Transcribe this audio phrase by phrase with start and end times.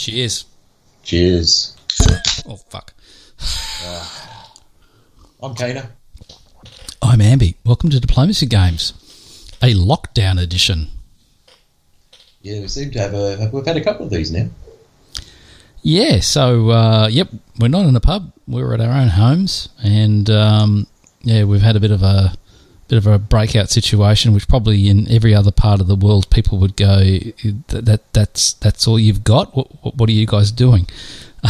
[0.00, 0.46] Cheers.
[1.02, 1.76] Cheers.
[2.48, 2.94] Oh, fuck.
[5.42, 5.90] I'm Kana.
[7.02, 7.56] I'm Amby.
[7.66, 8.94] Welcome to Diplomacy Games,
[9.60, 10.88] a lockdown edition.
[12.40, 13.50] Yeah, we seem to have a.
[13.52, 14.48] We've had a couple of these now.
[15.82, 18.32] Yeah, so, uh, yep, we're not in a pub.
[18.48, 19.68] We're at our own homes.
[19.84, 20.86] And, um,
[21.20, 22.32] yeah, we've had a bit of a
[22.90, 26.58] bit of a breakout situation, which probably in every other part of the world people
[26.58, 26.98] would go,
[27.68, 29.54] that, that that's that's all you've got?
[29.56, 30.88] What, what, what are you guys doing?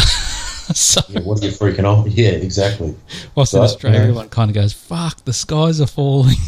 [0.75, 2.11] so, Yeah, what are you freaking on?
[2.15, 2.95] Yeah, exactly.
[3.35, 4.03] whilst in Australia, yeah.
[4.05, 6.37] everyone kind of goes, fuck, the skies are falling.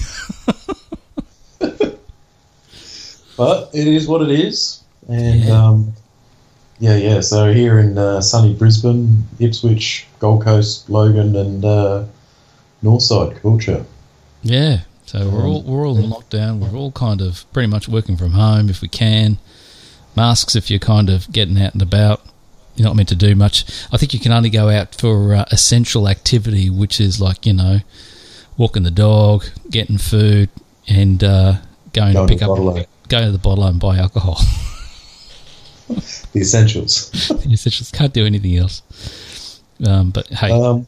[3.36, 4.82] But it is what it is.
[5.08, 5.68] And Yeah.
[5.68, 5.92] um,
[6.78, 7.20] yeah, yeah.
[7.20, 12.04] So here in uh, sunny Brisbane, Ipswich, Gold Coast, Logan, and uh,
[12.84, 13.84] Northside, Caboolture.
[14.42, 14.80] Yeah.
[15.06, 16.58] So we're all we're all in lockdown.
[16.58, 19.38] We're all kind of pretty much working from home if we can.
[20.16, 22.22] Masks if you're kind of getting out and about.
[22.76, 23.64] You're not meant to do much.
[23.92, 27.52] I think you can only go out for uh, essential activity, which is like you
[27.52, 27.80] know,
[28.56, 30.48] walking the dog, getting food,
[30.88, 31.56] and uh,
[31.92, 32.84] going Going to pick to up, Bottle-O.
[33.08, 34.38] go to the bottle and buy alcohol.
[36.32, 37.10] The essentials.
[37.28, 38.80] the essentials can't do anything else.
[39.86, 40.86] Um, but hey, Um,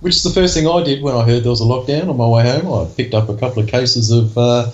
[0.00, 2.16] which is the first thing I did when I heard there was a lockdown on
[2.16, 2.72] my way home.
[2.72, 4.70] I picked up a couple of cases of uh,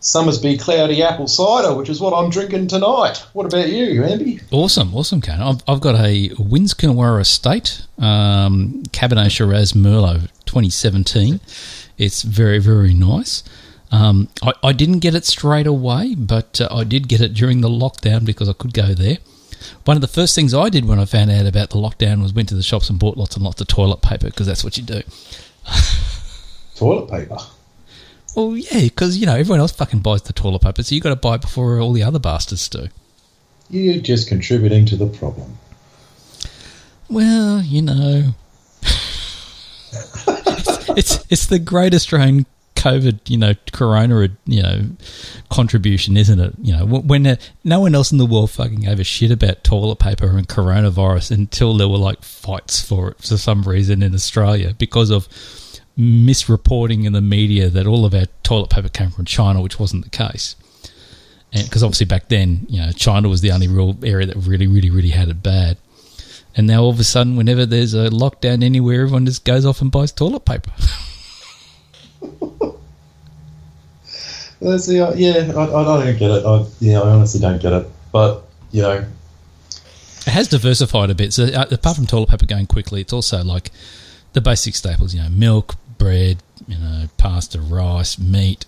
[0.00, 3.18] Somersby Cloudy Apple Cider, which is what I'm drinking tonight.
[3.32, 4.40] What about you, Andy?
[4.50, 5.40] Awesome, awesome, Kane.
[5.40, 11.40] I've, I've got a Winsconwara Estate um, Cabernet Shiraz Merlot 2017.
[11.98, 13.44] It's very, very nice.
[13.92, 17.60] Um, I, I didn't get it straight away, but uh, I did get it during
[17.60, 19.18] the lockdown because I could go there.
[19.84, 22.32] One of the first things I did when I found out about the lockdown was
[22.32, 24.76] went to the shops and bought lots and lots of toilet paper because that's what
[24.76, 25.02] you do.
[26.76, 27.36] Toilet paper.
[28.34, 31.10] Well, yeah, because you know everyone else fucking buys the toilet paper, so you got
[31.10, 32.88] to buy it before all the other bastards do.
[33.68, 35.58] You're just contributing to the problem.
[37.08, 38.34] Well, you know,
[38.82, 42.46] it's, it's it's the great Australian
[42.80, 44.86] COVID, you know, Corona, you know,
[45.50, 46.54] contribution, isn't it?
[46.62, 49.62] You know, when uh, no one else in the world fucking gave a shit about
[49.64, 54.14] toilet paper and coronavirus until there were like fights for it for some reason in
[54.14, 55.28] Australia because of
[55.98, 60.02] misreporting in the media that all of our toilet paper came from China, which wasn't
[60.02, 60.56] the case.
[61.52, 64.88] Because obviously back then, you know, China was the only real area that really, really,
[64.88, 65.76] really had it bad.
[66.56, 69.82] And now all of a sudden, whenever there's a lockdown anywhere, everyone just goes off
[69.82, 70.72] and buys toilet paper.
[74.60, 76.44] The, uh, yeah, I, I don't get it.
[76.44, 77.86] I, yeah, I honestly don't get it.
[78.12, 79.06] But, you know,
[80.26, 81.32] It has diversified a bit.
[81.32, 83.70] So uh, apart from toilet paper going quickly, it's also like
[84.34, 85.14] the basic staples.
[85.14, 86.38] You know, milk, bread,
[86.68, 88.66] you know, pasta, rice, meat,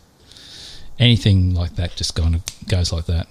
[0.98, 1.94] anything like that.
[1.97, 3.26] Just kind of goes like that.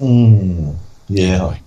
[0.00, 0.74] mm,
[1.08, 1.58] yeah.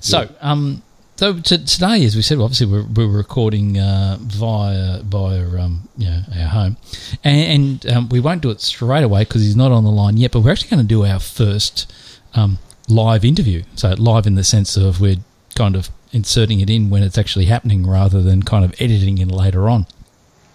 [0.00, 0.82] So, um,
[1.16, 6.08] so t- today, as we said, obviously we're, we're recording uh, via via um, you
[6.08, 6.76] know, our home,
[7.24, 10.16] and, and um, we won't do it straight away because he's not on the line
[10.16, 10.32] yet.
[10.32, 11.90] But we're actually going to do our first
[12.34, 13.62] um, live interview.
[13.74, 15.16] So live in the sense of we're
[15.54, 19.28] kind of inserting it in when it's actually happening, rather than kind of editing it
[19.28, 19.86] later on.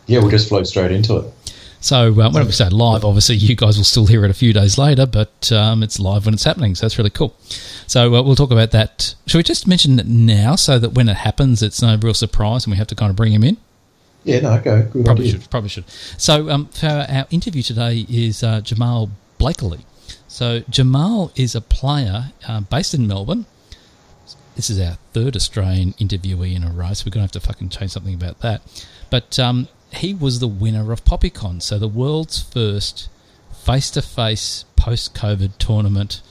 [0.08, 1.34] Yeah, we'll just float straight into it.
[1.82, 4.54] So uh, when we say live, obviously you guys will still hear it a few
[4.54, 7.36] days later, but um, it's live when it's happening, so that's really cool.
[7.88, 9.16] So uh, we'll talk about that.
[9.26, 12.66] Should we just mention it now so that when it happens, it's no real surprise
[12.66, 13.58] and we have to kind of bring him in?
[14.24, 14.84] Yeah, no, go.
[14.84, 15.42] Good Probably idea.
[15.42, 15.50] should.
[15.50, 15.90] Probably should.
[15.90, 19.10] So um, for our interview today is uh, Jamal
[19.40, 19.80] Blakely.
[20.28, 23.48] So Jamal is a player uh, based in Melbourne.
[24.56, 27.40] This is our third Australian interviewee in a row, so we're going to have to
[27.40, 28.62] fucking change something about that.
[29.10, 33.10] But um, he was the winner of PoppyCon, so the world's first
[33.64, 36.22] face-to-face post-COVID tournament,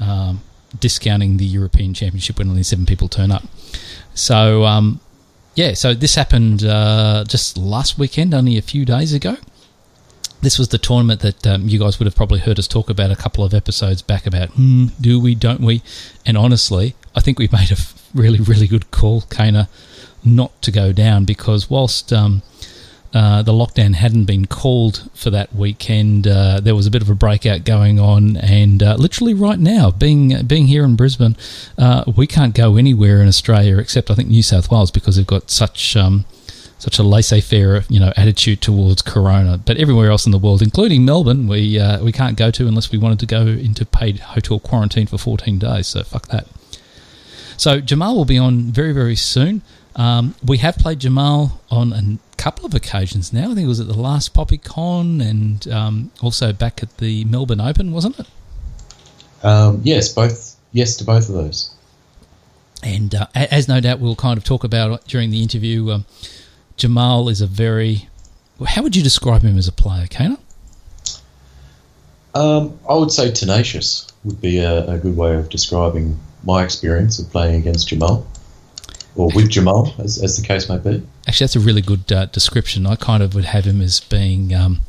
[0.00, 0.40] um,
[0.78, 3.44] discounting the European Championship when only seven people turn up.
[4.14, 5.00] So um,
[5.54, 9.36] yeah, so this happened uh, just last weekend, only a few days ago.
[10.40, 13.10] This was the tournament that um, you guys would have probably heard us talk about
[13.10, 15.82] a couple of episodes back about, hmm, do we, don't we?
[16.24, 17.76] And honestly, I think we made a
[18.14, 19.68] really, really good call, Kana,
[20.24, 22.42] not to go down because whilst um,
[23.14, 27.08] uh, the lockdown hadn't been called for that weekend, uh, there was a bit of
[27.08, 31.36] a breakout going on, and uh, literally right now, being being here in Brisbane,
[31.78, 35.26] uh, we can't go anywhere in Australia except I think New South Wales because they've
[35.26, 36.26] got such um,
[36.78, 39.56] such a laissez-faire you know attitude towards Corona.
[39.56, 42.92] But everywhere else in the world, including Melbourne, we uh, we can't go to unless
[42.92, 45.86] we wanted to go into paid hotel quarantine for 14 days.
[45.86, 46.46] So fuck that.
[47.56, 49.62] So Jamal will be on very very soon.
[49.98, 53.50] Um, we have played Jamal on a couple of occasions now.
[53.50, 57.60] I think it was at the last PoppyCon and um, also back at the Melbourne
[57.60, 58.26] Open, wasn't it?
[59.42, 60.56] Um, yes, both.
[60.72, 61.74] Yes to both of those.
[62.82, 66.06] And uh, as no doubt we'll kind of talk about during the interview, um,
[66.76, 68.08] Jamal is a very.
[68.64, 70.38] How would you describe him as a player, Kana?
[72.34, 77.18] Um, I would say tenacious would be a, a, good way of describing my experience
[77.18, 78.26] of playing against Jamal,
[79.18, 81.04] or with Jamal, as, as the case may be.
[81.26, 82.86] Actually, that's a really good uh, description.
[82.86, 84.54] I kind of would have him as being.
[84.54, 84.80] Um,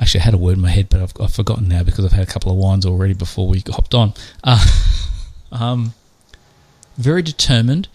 [0.00, 2.12] actually, I had a word in my head, but I've, I've, forgotten now because I've
[2.12, 4.12] had a couple of wines already before we hopped on.
[4.42, 4.66] Uh,
[5.52, 5.94] um,
[6.98, 7.86] very determined.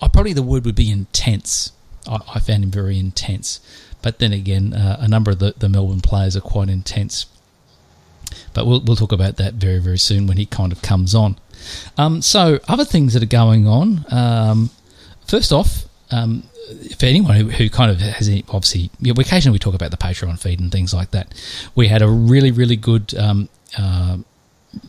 [0.00, 1.72] I probably the word would be intense.
[2.06, 3.60] I, I found him very intense.
[4.00, 7.26] But then again, uh, a number of the, the Melbourne players are quite intense.
[8.54, 11.36] But we'll, we'll talk about that very, very soon when he kind of comes on.
[11.96, 14.04] Um, so, other things that are going on.
[14.10, 14.70] Um,
[15.26, 16.44] first off, um,
[16.98, 19.90] for anyone who, who kind of has any, obviously, you know, occasionally we talk about
[19.90, 21.32] the Patreon feed and things like that.
[21.74, 24.18] We had a really, really good um, uh,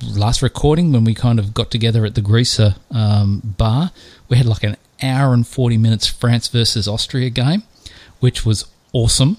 [0.04, 3.92] last recording when we kind of got together at the Greaser um, bar.
[4.30, 7.64] We had like an hour and 40 minutes France versus Austria game,
[8.20, 9.38] which was awesome.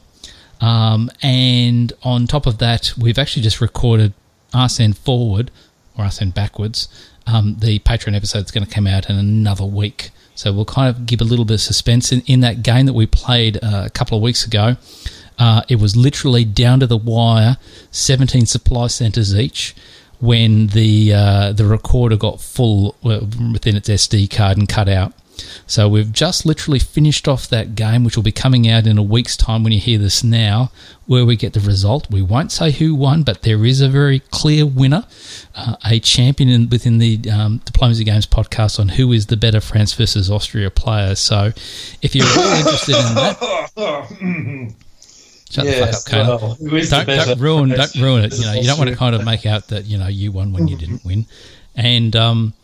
[0.60, 4.12] Um, and on top of that, we've actually just recorded
[4.54, 5.50] Arsene Forward
[5.96, 6.88] or Arsene Backwards.
[7.26, 10.10] Um, the Patreon episode is going to come out in another week.
[10.34, 12.94] So we'll kind of give a little bit of suspense in, in that game that
[12.94, 14.76] we played uh, a couple of weeks ago.
[15.38, 17.56] Uh, it was literally down to the wire,
[17.90, 19.74] 17 supply centres each
[20.20, 25.12] when the uh, the recorder got full within its SD card and cut out.
[25.66, 29.02] So we've just literally finished off that game, which will be coming out in a
[29.02, 30.70] week's time when you hear this now,
[31.06, 32.10] where we get the result.
[32.10, 35.06] We won't say who won, but there is a very clear winner,
[35.54, 39.60] uh, a champion in, within the um, Diplomacy Games podcast on who is the better
[39.60, 41.14] France versus Austria player.
[41.14, 41.52] So
[42.02, 44.74] if you're really interested in that.
[45.52, 48.38] Shut yes, the fuck up, Well, don't, don't ruin, don't ruin it.
[48.38, 50.54] You know, you don't want to kind of make out that you know you won
[50.54, 51.26] when you didn't win.
[51.74, 52.54] And um,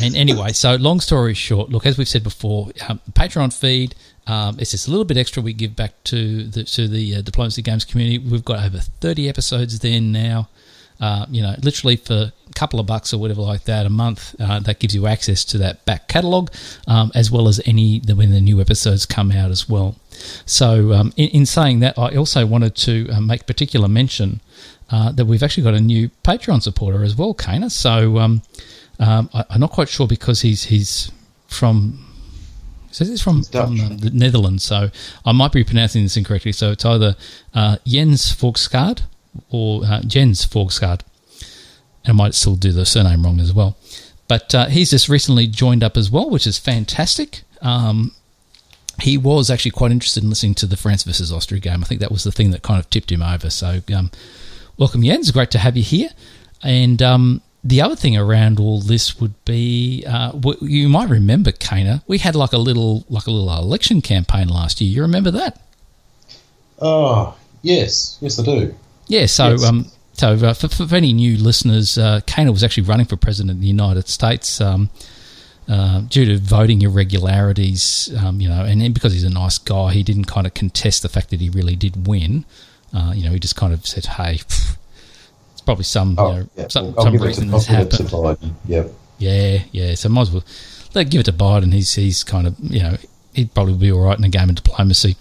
[0.00, 3.94] and anyway, so long story short, look, as we've said before, um, Patreon feed.
[4.26, 7.22] Um, it's just a little bit extra we give back to the to the uh,
[7.22, 8.18] diplomacy games community.
[8.18, 10.48] We've got over thirty episodes there now.
[11.00, 14.36] Uh, you know, literally for a couple of bucks or whatever like that a month,
[14.38, 16.48] uh, that gives you access to that back catalogue,
[16.86, 19.96] um, as well as any when the new episodes come out as well.
[20.46, 24.40] So, um, in, in, saying that, I also wanted to uh, make particular mention
[24.90, 27.70] uh, that we've actually got a new Patreon supporter as well, Kana.
[27.70, 28.42] So, um,
[29.02, 31.10] um, I, am not quite sure because he's he's
[31.48, 32.06] from.
[32.92, 34.90] Says he's from, from uh, the Netherlands, so
[35.24, 36.52] I might be pronouncing this incorrectly.
[36.52, 37.16] So it's either
[37.54, 39.04] uh, Jens Forgskard
[39.50, 41.00] or uh, Jens Forgskard.
[42.04, 43.78] And I might still do the surname wrong as well.
[44.28, 47.44] But uh, he's just recently joined up as well, which is fantastic.
[47.62, 48.12] Um,
[49.00, 51.82] he was actually quite interested in listening to the France versus Austria game.
[51.82, 53.48] I think that was the thing that kind of tipped him over.
[53.48, 54.10] So, um,
[54.76, 55.30] welcome, Jens.
[55.30, 56.10] Great to have you here.
[56.62, 62.02] And um, the other thing around all this would be uh, you might remember Kana.
[62.06, 64.90] We had like a little like a little election campaign last year.
[64.90, 65.60] You remember that?
[66.80, 68.74] Oh yes, yes I do.
[69.06, 69.26] Yeah.
[69.26, 69.64] So yes.
[69.64, 73.52] um, so uh, for, for, any new listeners, uh, Kana was actually running for president
[73.52, 74.60] of the United States.
[74.60, 74.90] Um,
[75.68, 80.02] uh, due to voting irregularities, um, you know, and because he's a nice guy, he
[80.02, 82.44] didn't kind of contest the fact that he really did win.
[82.92, 84.76] Uh, you know, he just kind of said, "Hey, pff,
[85.64, 86.68] probably some oh, you know, yeah.
[86.68, 88.10] some, some reason this happened.
[88.66, 88.92] Yep.
[89.18, 89.94] Yeah, yeah.
[89.94, 90.44] So might as well
[90.94, 91.72] let give it to Biden.
[91.72, 92.96] He's he's kind of you know
[93.34, 95.16] he'd probably be all right in a game of diplomacy.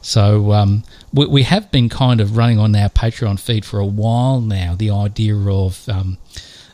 [0.00, 3.86] So um, we, we have been kind of running on our Patreon feed for a
[3.86, 4.74] while now.
[4.74, 6.18] The idea of um,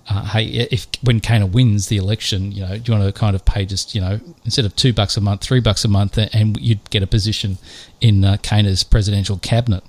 [0.09, 3.37] uh, hey, if when Kana wins the election, you know, do you want to kind
[3.37, 6.19] of pay just you know instead of two bucks a month, three bucks a month,
[6.19, 7.59] and you'd get a position
[8.00, 9.85] in uh, Kana's presidential cabinet.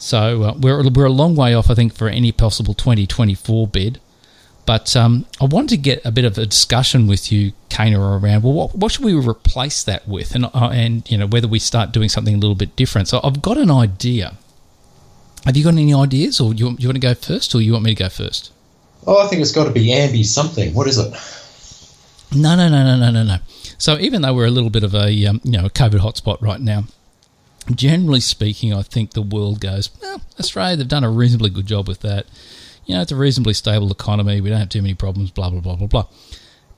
[0.00, 4.00] So uh, we're we're a long way off, I think, for any possible 2024 bid.
[4.64, 8.42] But um, I wanted to get a bit of a discussion with you, Kana, around
[8.42, 11.58] well, what, what should we replace that with, and uh, and you know whether we
[11.58, 13.08] start doing something a little bit different.
[13.08, 14.36] So I've got an idea.
[15.44, 17.84] Have you got any ideas, or you, you want to go first, or you want
[17.84, 18.52] me to go first?
[19.06, 20.74] Oh, I think it's got to be Ambi something.
[20.74, 21.12] What is it?
[22.34, 23.36] No, no, no, no, no, no, no.
[23.78, 26.40] So even though we're a little bit of a um, you know a COVID hotspot
[26.40, 26.84] right now,
[27.74, 31.88] generally speaking, I think the world goes, well, Australia, they've done a reasonably good job
[31.88, 32.26] with that.
[32.86, 34.40] You know, it's a reasonably stable economy.
[34.40, 36.06] We don't have too many problems, blah, blah, blah, blah, blah.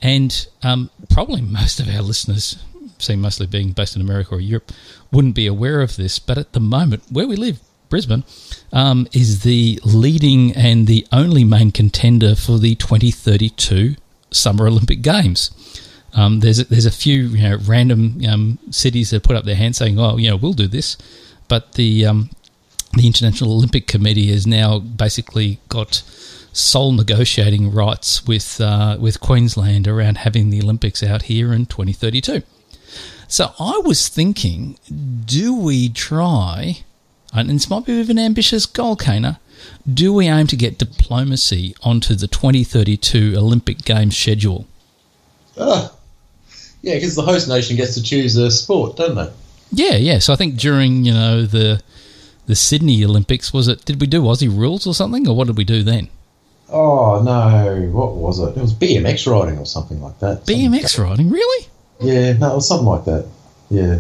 [0.01, 2.63] And um, probably most of our listeners,
[2.99, 4.71] seem mostly being based in America or Europe,
[5.11, 6.19] wouldn't be aware of this.
[6.19, 8.25] But at the moment, where we live, Brisbane,
[8.73, 13.97] um, is the leading and the only main contender for the 2032
[14.31, 15.51] Summer Olympic Games.
[16.15, 19.57] Um, there's a, there's a few you know random um, cities that put up their
[19.57, 20.97] hands saying, "Oh, you know, we'll do this,"
[21.49, 22.31] but the um,
[22.95, 26.03] the International Olympic Committee has now basically got
[26.53, 32.43] sole negotiating rights with uh, with Queensland around having the Olympics out here in 2032.
[33.29, 34.79] So I was thinking,
[35.25, 36.83] do we try?
[37.33, 39.41] And this might be a bit of an ambitious goal, Kana.
[39.91, 44.67] Do we aim to get diplomacy onto the 2032 Olympic Games schedule?
[45.59, 45.95] Ah,
[46.83, 49.31] yeah, because the host nation gets to choose a sport, don't they?
[49.73, 50.19] Yeah, yeah.
[50.19, 51.81] So I think during you know the
[52.47, 53.85] the Sydney Olympics was it?
[53.85, 56.09] Did we do Aussie rules or something, or what did we do then?
[56.69, 58.57] Oh no, what was it?
[58.57, 60.45] It was BMX riding or something like that.
[60.47, 61.67] BMX Something- riding, really?
[62.01, 63.27] Yeah, no, it was something like that.
[63.71, 63.99] Yeah.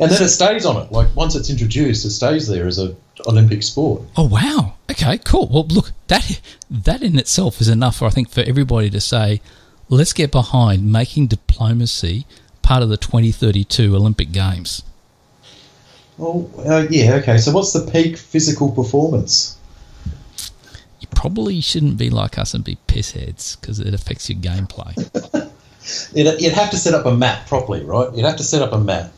[0.00, 0.90] And then it stays on it.
[0.90, 2.94] Like once it's introduced, it stays there as a
[3.28, 4.02] Olympic sport.
[4.16, 4.74] Oh wow.
[4.90, 5.48] Okay, cool.
[5.48, 9.40] Well, look, that that in itself is enough, I think, for everybody to say,
[9.88, 12.26] let's get behind making diplomacy
[12.62, 14.82] part of the 2032 Olympic Games.
[16.16, 17.38] Well, uh, yeah, okay.
[17.38, 19.58] So what's the peak physical performance?
[21.00, 24.94] You probably shouldn't be like us and be pissheads because it affects your gameplay.
[26.14, 28.08] You'd, you'd have to set up a map properly, right?
[28.14, 29.12] You'd have to set up a map,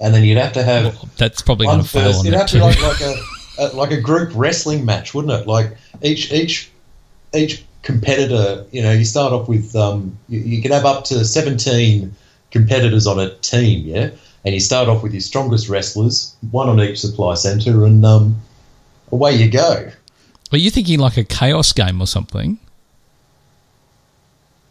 [0.00, 2.48] and then you'd have to have Well, that's probably going to fail on You'd have
[2.48, 2.62] to too.
[2.62, 3.14] like, like a,
[3.60, 5.46] a like a group wrestling match, wouldn't it?
[5.46, 6.72] Like each each
[7.32, 11.24] each competitor, you know, you start off with um, you, you can have up to
[11.24, 12.14] seventeen
[12.50, 14.10] competitors on a team, yeah,
[14.44, 18.40] and you start off with your strongest wrestlers, one on each supply center, and um,
[19.12, 19.90] away you go.
[20.52, 22.58] Are you thinking like a chaos game or something?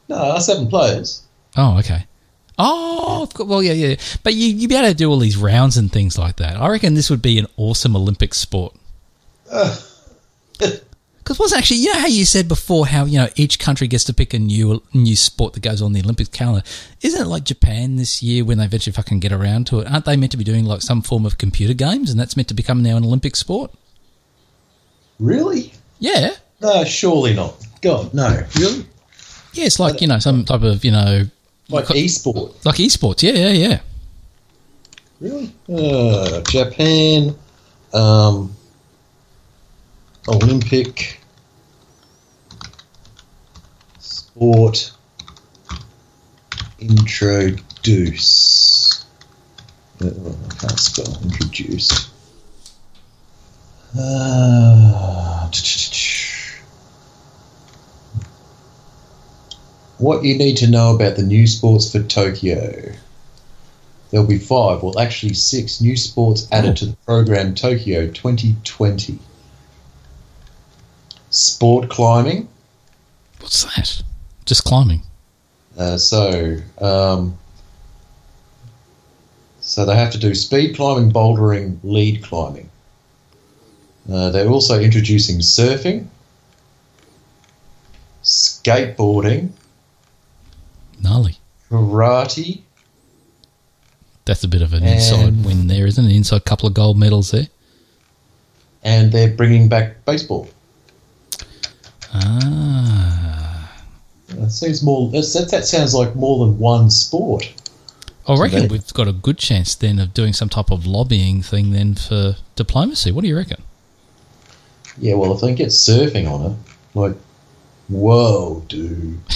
[0.09, 1.23] No, seven players.
[1.55, 2.05] Oh, okay.
[2.57, 3.95] Oh, well, yeah, yeah.
[4.23, 6.57] But you you be able to do all these rounds and things like that.
[6.57, 8.75] I reckon this would be an awesome Olympic sport.
[11.29, 14.03] Because what's actually, you know how you said before how you know each country gets
[14.05, 16.63] to pick a new new sport that goes on the Olympic calendar.
[17.03, 19.91] Isn't it like Japan this year when they eventually fucking get around to it?
[19.91, 22.47] Aren't they meant to be doing like some form of computer games and that's meant
[22.47, 23.71] to become now an Olympic sport?
[25.19, 25.71] Really?
[25.99, 26.31] Yeah,
[26.61, 27.63] No, surely not.
[27.83, 28.29] God, no.
[28.57, 28.87] Really?
[29.53, 29.65] yeah.
[29.65, 31.25] It's like you know some type of you know
[31.69, 32.65] Like e-sport.
[32.65, 33.21] like esports.
[33.21, 33.79] Yeah, yeah, yeah.
[35.19, 35.53] Really?
[35.71, 37.35] Uh, Japan,
[37.93, 38.55] um,
[40.27, 41.17] Olympic
[44.39, 44.91] sport
[46.79, 47.55] introduce.
[50.01, 52.09] Uh, I can't spell introduce.
[53.99, 55.51] Uh,
[59.97, 62.93] what you need to know about the new sports for Tokyo.
[64.11, 66.75] There'll be five, well, actually six new sports added Oh.
[66.75, 69.19] to the program Tokyo 2020.
[71.29, 72.47] Sport climbing.
[73.41, 74.01] What's that?
[74.49, 75.03] Just climbing.
[75.77, 77.37] Uh, so, um,
[79.61, 82.67] so they have to do speed climbing, bouldering, lead climbing.
[84.11, 86.07] Uh, they're also introducing surfing,
[88.23, 89.49] skateboarding,
[90.99, 91.37] Gnarly.
[91.69, 92.61] karate,
[94.25, 96.15] That's a bit of an inside win there, isn't it?
[96.15, 97.49] Inside couple of gold medals there.
[98.83, 100.49] and they're bringing back baseball.
[102.11, 103.48] Ah.
[104.29, 105.09] That seems more.
[105.11, 107.51] That, that, that sounds like more than one sport.
[108.27, 111.41] I reckon they- we've got a good chance then of doing some type of lobbying
[111.41, 113.11] thing then for diplomacy.
[113.11, 113.63] What do you reckon?
[114.99, 116.57] Yeah, well, if they get surfing on it,
[116.93, 117.15] like,
[117.87, 119.19] whoa, dude.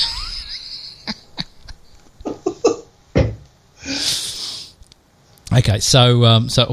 [5.56, 6.64] Okay, so um, so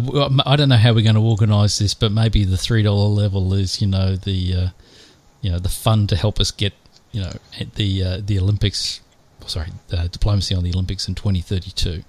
[0.47, 3.53] I don't know how we're going to organise this, but maybe the three dollar level
[3.53, 4.69] is you know the uh,
[5.43, 6.73] you know the fund to help us get
[7.13, 9.01] you know at the uh, the Olympics.
[9.47, 12.05] Sorry, uh, diplomacy on the Olympics in twenty thirty two.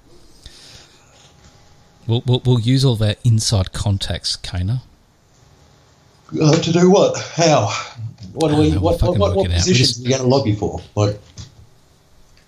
[2.08, 4.82] We'll, we'll we'll use all our inside contacts, Kana.
[6.42, 7.18] Uh, to do what?
[7.36, 7.68] How?
[8.34, 8.72] What do I we?
[8.72, 9.66] know, we'll What, what, what, what it out.
[9.66, 10.82] We positions just- are we going to lobby for?
[10.96, 11.20] Like,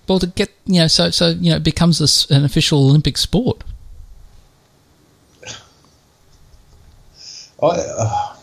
[0.08, 3.64] Well, to get you know, so so you know, it becomes an official Olympic sport.
[7.62, 7.68] I.
[7.68, 8.36] Uh,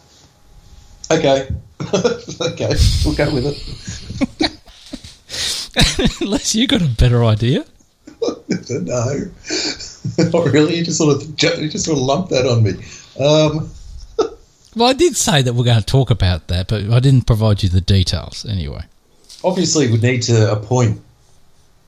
[1.11, 1.49] okay.
[2.41, 3.61] okay, we'll go with it.
[6.21, 7.65] Unless you got a better idea.
[8.69, 9.31] no,
[10.19, 10.77] not really.
[10.77, 12.73] You just sort of you just sort of lumped that on me.
[13.19, 13.71] Um,
[14.77, 17.63] Well, I did say that we're going to talk about that, but I didn't provide
[17.63, 18.85] you the details anyway.
[19.43, 21.01] obviously, we'd need to appoint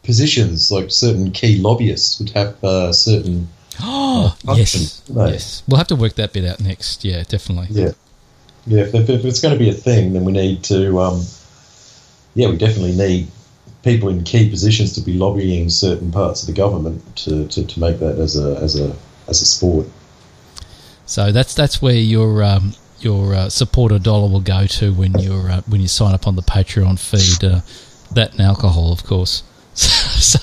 [0.02, 3.48] positions like certain key lobbyists would have uh, certain.
[3.80, 5.62] Oh, function, yes, yes.
[5.68, 7.04] We'll have to work that bit out next.
[7.04, 7.68] Yeah, definitely.
[7.70, 7.92] Yeah,
[8.66, 8.82] yeah.
[8.82, 10.98] If, if, it's going to be a thing, then we need to.
[10.98, 11.24] Um,
[12.34, 13.28] yeah, we definitely need
[13.82, 17.80] people in key positions to be lobbying certain parts of the government to, to, to
[17.80, 18.94] make that as a as a
[19.28, 19.86] as a sport.
[21.06, 25.50] So that's that's where your um, your uh, supporter dollar will go to when you're
[25.50, 27.44] uh, when you sign up on the Patreon feed.
[27.44, 27.60] Uh,
[28.14, 29.42] that and alcohol, of course.
[29.74, 30.38] so,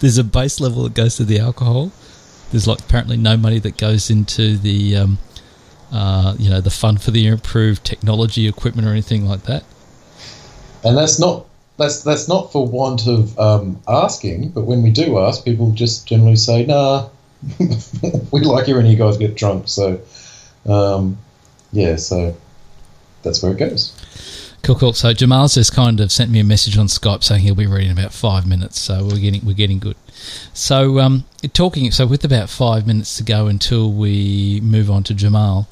[0.00, 1.92] there's a base level that goes to the alcohol.
[2.50, 5.18] There's like apparently no money that goes into the um,
[5.92, 9.64] uh, you know the fund for the improved technology equipment or anything like that.
[10.84, 15.18] And that's not that's that's not for want of um, asking, but when we do
[15.18, 17.08] ask, people just generally say, "Nah,
[18.30, 20.00] we like hearing you guys get drunk." So,
[20.66, 21.18] um,
[21.72, 22.36] yeah, so
[23.22, 23.96] that's where it goes.
[24.62, 24.92] Cool, cool.
[24.92, 27.86] So Jamal's just kind of sent me a message on Skype saying he'll be ready
[27.86, 28.78] in about five minutes.
[28.80, 29.96] So we're getting we're getting good.
[30.52, 31.90] So um, talking.
[31.90, 35.68] So with about five minutes to go until we move on to Jamal,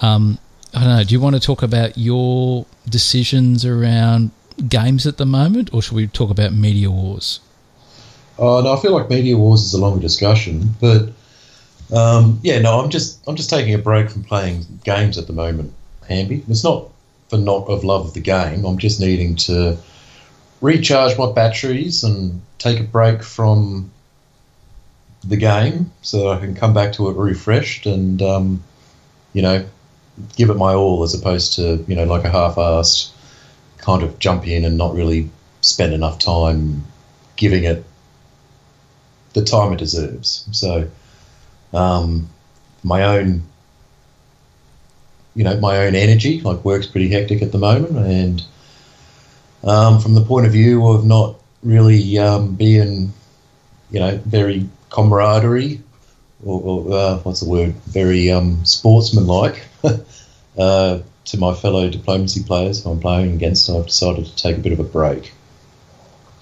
[0.00, 0.38] um,
[0.72, 1.04] I don't know.
[1.04, 4.30] Do you want to talk about your decisions around
[4.68, 7.40] games at the moment, or should we talk about media wars?
[8.38, 11.10] Oh no, I feel like media wars is a longer discussion, but
[11.92, 15.32] um, yeah, no, I'm just I'm just taking a break from playing games at the
[15.32, 15.72] moment,
[16.08, 16.44] Hamby.
[16.48, 16.90] It's not
[17.30, 18.64] for not of love of the game.
[18.64, 19.78] I'm just needing to
[20.60, 23.90] recharge my batteries and take a break from
[25.22, 28.62] the game so that I can come back to it refreshed and um,
[29.32, 29.66] you know
[30.36, 33.10] give it my all as opposed to you know like a half-assed
[33.78, 36.84] kind of jump in and not really spend enough time
[37.36, 37.84] giving it
[39.32, 40.46] the time it deserves.
[40.50, 40.90] So
[41.72, 42.28] um,
[42.82, 43.42] my own
[45.34, 47.96] you know my own energy like work's pretty hectic at the moment.
[47.96, 48.42] And
[49.64, 53.12] um, from the point of view of not really um, being
[53.90, 55.80] you know very camaraderie
[56.44, 57.74] or, or uh, what's the word?
[57.86, 59.66] Very um, sportsmanlike
[60.58, 64.60] uh, to my fellow diplomacy players who I'm playing against I've decided to take a
[64.60, 65.32] bit of a break.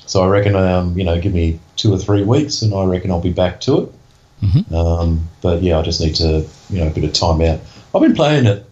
[0.07, 3.11] So I reckon um, you know give me two or three weeks and I reckon
[3.11, 3.92] I'll be back to it.
[4.40, 4.73] Mm-hmm.
[4.73, 7.61] um, but yeah I just need to you know a bit of time out.
[7.92, 8.67] I've been playing it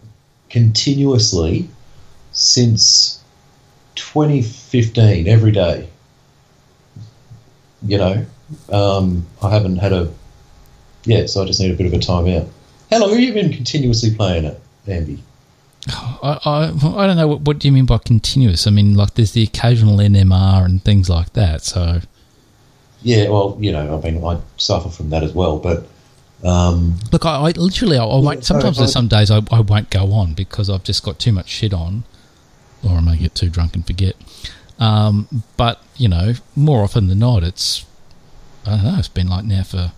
[0.49, 1.67] continuously
[2.31, 3.23] since
[3.95, 5.89] 2015 every day.
[7.83, 8.25] You know,
[8.71, 10.11] um, I haven't had a
[11.05, 12.47] yeah, so I just need a bit of a time out.
[12.91, 15.23] How long have you been continuously playing it, Andy?
[15.89, 16.63] I, I,
[16.97, 18.67] I don't know what, what do you mean by continuous.
[18.67, 21.63] I mean like there's the occasional NMR and things like that.
[21.63, 22.01] So
[23.03, 25.87] Yeah, well, you know, I mean, I suffer from that as well, but
[26.43, 28.45] um, look, I, I literally I, I won't.
[28.45, 31.49] Sometimes there's some days I, I won't go on because I've just got too much
[31.49, 32.03] shit on,
[32.83, 34.15] or I may get too drunk and forget.
[34.79, 37.85] Um, but you know, more often than not, it's
[38.65, 38.95] I don't know.
[38.99, 39.91] It's been like now for.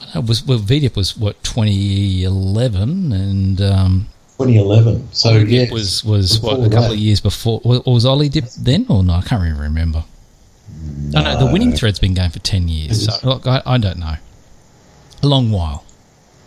[0.00, 4.06] I don't know, was well, VDIP was what 2011, and um,
[4.38, 5.12] 2011.
[5.12, 6.94] So yeah, was was before what a couple that.
[6.94, 7.60] of years before.
[7.64, 9.14] Was, was Ollie Dip then or no?
[9.14, 10.04] I can't even remember.
[11.10, 13.06] No, no, the winning thread's been going for ten years.
[13.06, 14.14] So look, I, I don't know.
[15.22, 15.84] A long while.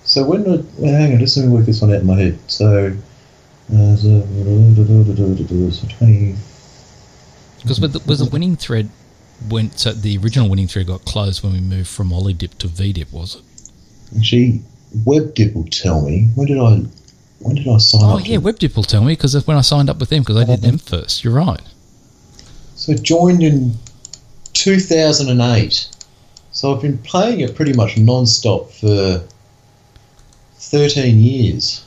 [0.04, 2.40] So when did, hang on, just let me work this one out in my head.
[2.48, 2.92] So,
[3.74, 4.28] uh, so,
[5.98, 6.36] 20.
[7.62, 8.90] Because with the, was the winning thread
[9.50, 12.68] went so the original winning thread got closed when we moved from Ollie Dip to
[12.68, 14.18] V Dip, was it?
[14.18, 14.62] Actually,
[15.06, 16.84] WebDip will tell me when did I
[17.40, 18.16] when did I sign Oh up?
[18.16, 20.22] Oh yeah, to- WebDip will tell me because that's when I signed up with them
[20.22, 21.24] because I did them first.
[21.24, 21.62] You're right.
[22.76, 23.74] So I joined in
[24.54, 25.90] 2008.
[26.54, 29.24] So I've been playing it pretty much non-stop for
[30.58, 31.84] 13 years.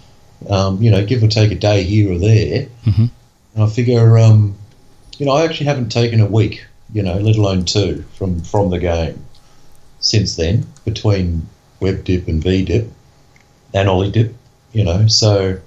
[0.50, 2.66] Um, you know, give or take a day here or there.
[2.84, 3.10] Mhm.
[3.54, 4.56] And I figure, um,
[5.18, 8.70] you know, I actually haven't taken a week, you know, let alone two from from
[8.70, 9.24] the game
[10.00, 11.46] since then between
[11.80, 12.88] WebDip and VDip
[13.72, 14.32] and OllyDip.
[14.72, 15.58] You know, so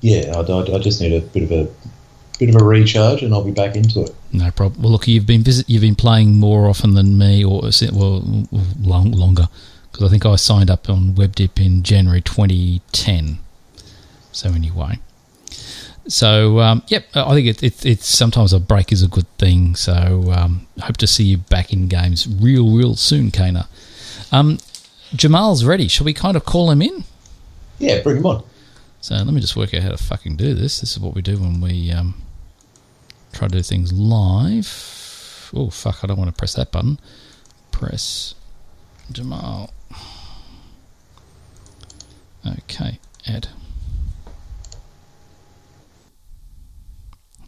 [0.00, 1.68] yeah, I, I, I just need a bit of a
[2.38, 4.14] bit of a recharge, and I'll be back into it.
[4.32, 4.82] No problem.
[4.82, 8.46] Well, look, you've been visit, you've been playing more often than me, or well,
[8.80, 9.48] long, longer
[9.98, 13.38] because I think I signed up on WebDip in January 2010.
[14.30, 15.00] So anyway,
[16.06, 19.74] so um, yep, I think it, it, it's sometimes a break is a good thing.
[19.74, 23.68] So um, hope to see you back in games real, real soon, Kana.
[24.30, 24.58] Um,
[25.14, 25.88] Jamal's ready.
[25.88, 27.02] Shall we kind of call him in?
[27.78, 28.44] Yeah, bring him on.
[29.00, 30.80] So let me just work out how to fucking do this.
[30.80, 32.14] This is what we do when we um,
[33.32, 35.50] try to do things live.
[35.54, 36.98] Oh, fuck, I don't want to press that button.
[37.70, 38.34] Press
[39.12, 39.72] Jamal.
[42.46, 43.48] Okay, add.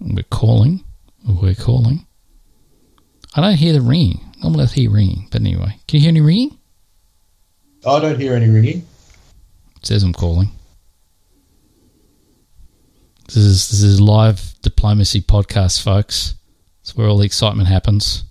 [0.00, 0.84] We're calling.
[1.26, 2.06] We're calling.
[3.34, 4.20] I don't hear the ringing.
[4.42, 5.78] Normally I hear ringing, but anyway.
[5.86, 6.58] Can you hear any ringing?
[7.86, 8.86] I don't hear any ringing.
[9.76, 10.50] It says I'm calling.
[13.30, 16.34] This is this is live diplomacy podcast, folks.
[16.80, 18.24] It's where all the excitement happens.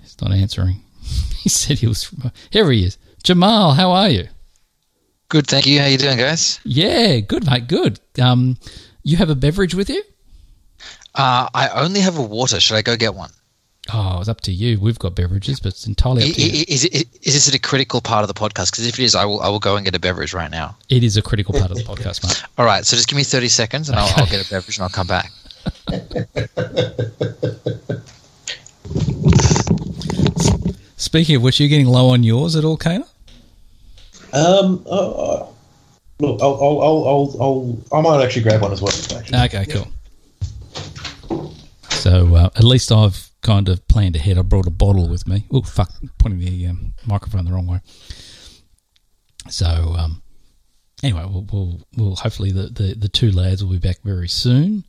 [0.00, 0.84] He's not answering.
[1.36, 2.14] he said he was.
[2.50, 3.72] Here he is, Jamal.
[3.72, 4.28] How are you?
[5.28, 5.80] Good, thank you.
[5.80, 6.60] How you doing, guys?
[6.62, 7.66] Yeah, good, mate.
[7.66, 7.98] Good.
[8.20, 8.56] Um,
[9.02, 10.04] you have a beverage with you?
[11.12, 12.60] Uh, I only have a water.
[12.60, 13.30] Should I go get one?
[13.94, 14.78] Oh, it's up to you.
[14.80, 16.64] We've got beverages, but it's entirely up to you.
[16.66, 18.70] Is, is, is this a critical part of the podcast?
[18.70, 20.76] Because if it is, I will, I will go and get a beverage right now.
[20.88, 22.42] It is a critical part of the podcast, mate.
[22.58, 24.84] All right, so just give me 30 seconds and I'll, I'll get a beverage and
[24.84, 25.30] I'll come back.
[30.96, 33.04] Speaking of which, you're getting low on yours at all, Kana?
[34.32, 35.46] Um, uh, uh,
[36.20, 38.94] look, I'll, I'll, I'll, I'll, I'll, I might actually grab one as well.
[39.18, 39.38] Actually.
[39.38, 39.88] Okay, cool.
[41.90, 44.38] So uh, at least I've kind of planned ahead.
[44.38, 45.44] I brought a bottle with me.
[45.52, 47.80] Oh, fuck, pointing the um, microphone the wrong way.
[49.50, 49.66] So
[49.98, 50.22] um,
[51.02, 54.84] anyway, we'll, we'll, we'll hopefully the, the, the two lads will be back very soon.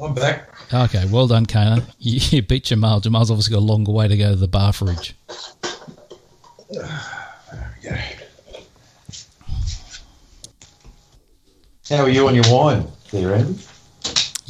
[0.00, 0.48] I'm back.
[0.72, 1.86] Okay, well done, Kana.
[1.98, 3.00] You, you beat Jamal.
[3.00, 5.14] Jamal's obviously got a longer way to go to the bar fridge.
[7.82, 8.02] Yeah.
[11.88, 13.58] How are you on your wine there, Andy?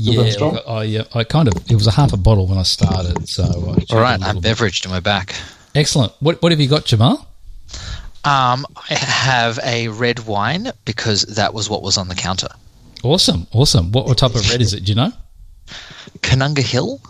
[0.01, 0.59] Yeah, that strong?
[0.67, 1.55] I, I kind of.
[1.71, 3.45] It was a half a bottle when I started, so.
[3.45, 4.57] I checked All a right, little I'm bit.
[4.57, 5.35] beveraged and we're back.
[5.75, 6.13] Excellent.
[6.21, 7.27] What What have you got, Jamal?
[8.25, 12.49] Um, I have a red wine because that was what was on the counter.
[13.03, 13.93] Awesome, awesome.
[13.93, 14.85] What, what type of red is it?
[14.85, 15.13] Do you know?
[16.21, 17.01] Koonunga Hill?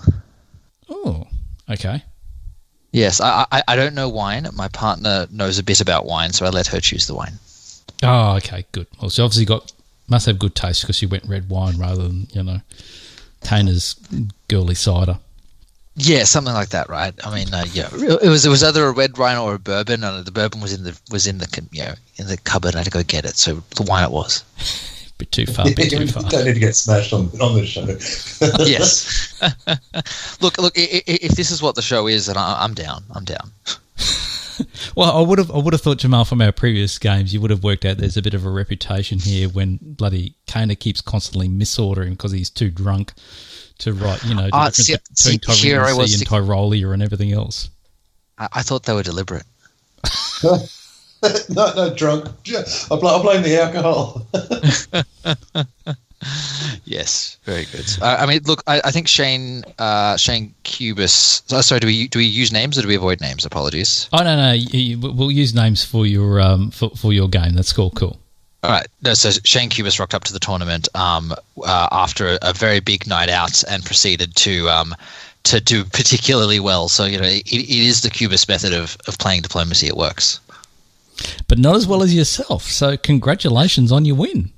[0.88, 1.26] Oh,
[1.70, 2.02] okay.
[2.92, 4.46] Yes, I, I, I don't know wine.
[4.54, 7.34] My partner knows a bit about wine, so I let her choose the wine.
[8.02, 8.86] Oh, okay, good.
[9.00, 9.72] Well, she obviously got
[10.08, 12.60] must have good taste because she went red wine rather than you know
[13.42, 13.96] Tana's
[14.48, 15.18] girly cider.
[16.00, 17.12] Yeah, something like that, right?
[17.26, 20.04] I mean, uh, yeah, it was it was either a red wine or a bourbon,
[20.04, 22.74] and the bourbon was in the was in the you know in the cupboard.
[22.74, 24.44] I had to go get it, so the wine it was.
[25.18, 26.22] Bit too far, bit too far.
[26.30, 27.80] don't need to get smashed on, on the show.
[28.64, 29.34] yes.
[30.40, 30.78] look, look.
[30.78, 33.02] i- i- If this is what the show is, then I'm down.
[33.12, 33.50] I'm down.
[34.96, 37.50] Well, I would have, I would have thought Jamal from our previous games, you would
[37.50, 41.48] have worked out there's a bit of a reputation here when bloody Kana keeps constantly
[41.48, 43.12] misordering because he's too drunk
[43.78, 46.48] to write, you know, the Ah, see- between see, here I Tyrolean was and thinking-
[46.48, 47.68] Tyrolia and everything else.
[48.38, 49.44] I, I thought they were deliberate.
[50.42, 52.26] no, no, drunk.
[52.48, 54.26] I, bl- I blame the alcohol.
[56.84, 57.86] Yes, very good.
[58.00, 61.42] Uh, I mean, look, I, I think Shane uh, Shane Cubis.
[61.52, 63.44] oh, sorry, do we do we use names or do we avoid names?
[63.44, 64.08] Apologies.
[64.12, 67.54] Oh no, no, you, we'll use names for your um for, for your game.
[67.54, 68.18] That's cool, cool.
[68.64, 68.88] All right.
[69.02, 72.80] No, so Shane Cubis rocked up to the tournament um, uh, after a, a very
[72.80, 74.94] big night out and proceeded to um,
[75.44, 76.88] to do particularly well.
[76.88, 79.86] So you know, it, it is the Cubis method of, of playing diplomacy.
[79.86, 80.40] It works.
[81.46, 82.64] But not as well as yourself.
[82.64, 84.52] So congratulations on your win.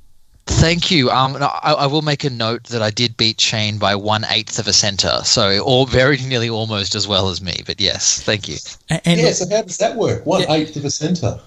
[0.51, 1.11] Thank you.
[1.11, 4.59] Um, I, I will make a note that I did beat Shane by one eighth
[4.59, 7.63] of a center, so all very nearly almost as well as me.
[7.65, 8.57] But yes, thank you.
[8.91, 10.27] A- And, yeah, so how does that work?
[10.27, 11.39] One eighth of a centre.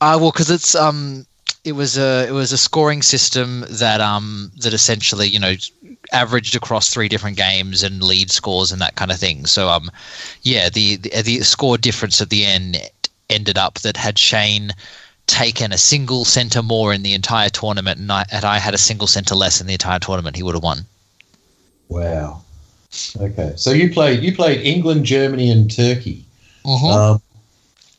[0.00, 1.26] Uh, well, because it's um,
[1.64, 5.54] it was a it was a scoring system that um that essentially you know
[6.12, 9.46] averaged across three different games and lead scores and that kind of thing.
[9.46, 9.90] So um,
[10.42, 12.78] yeah, the the, the score difference at the end
[13.28, 14.70] ended up that had Shane
[15.26, 18.78] taken a single center more in the entire tournament and I, and I had a
[18.78, 20.86] single center less in the entire tournament, he would have won.
[21.88, 22.42] Wow.
[23.20, 26.24] Okay, so you played you played England, Germany, and Turkey.
[26.64, 27.12] Uh-huh.
[27.12, 27.22] Um,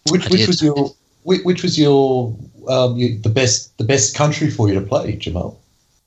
[0.10, 2.36] which which was your which, which was your
[2.68, 5.60] um, you, the best the best country for you to play, Jamal?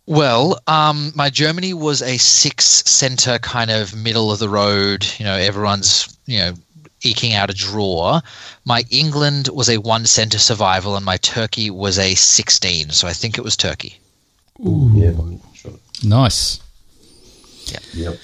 [0.07, 5.07] Well, um, my Germany was a six center kind of middle of the road.
[5.19, 6.55] You know, everyone's you know
[7.03, 8.21] eking out a draw.
[8.65, 12.91] My England was a one center survival, and my Turkey was a sixteen.
[12.91, 13.99] So I think it was Turkey.
[14.67, 14.91] Ooh.
[14.95, 15.13] Yeah,
[15.55, 15.73] sure.
[16.05, 16.61] nice.
[17.67, 17.79] Yeah.
[17.95, 18.19] Yep.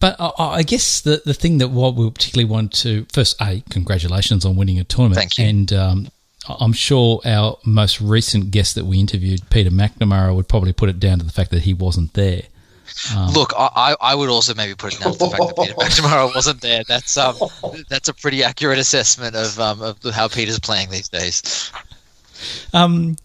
[0.00, 3.62] But I, I guess the, the thing that what we particularly want to first, a
[3.70, 5.44] congratulations on winning a tournament, Thank you.
[5.46, 6.08] and um,
[6.46, 11.00] I'm sure our most recent guest that we interviewed, Peter McNamara, would probably put it
[11.00, 12.42] down to the fact that he wasn't there.
[13.34, 16.34] Look, I, I would also maybe put it down to the fact that Peter McNamara
[16.34, 16.82] wasn't there.
[16.86, 17.36] That's um
[17.88, 21.72] that's a pretty accurate assessment of um of how Peter's playing these days.
[22.72, 23.16] Um,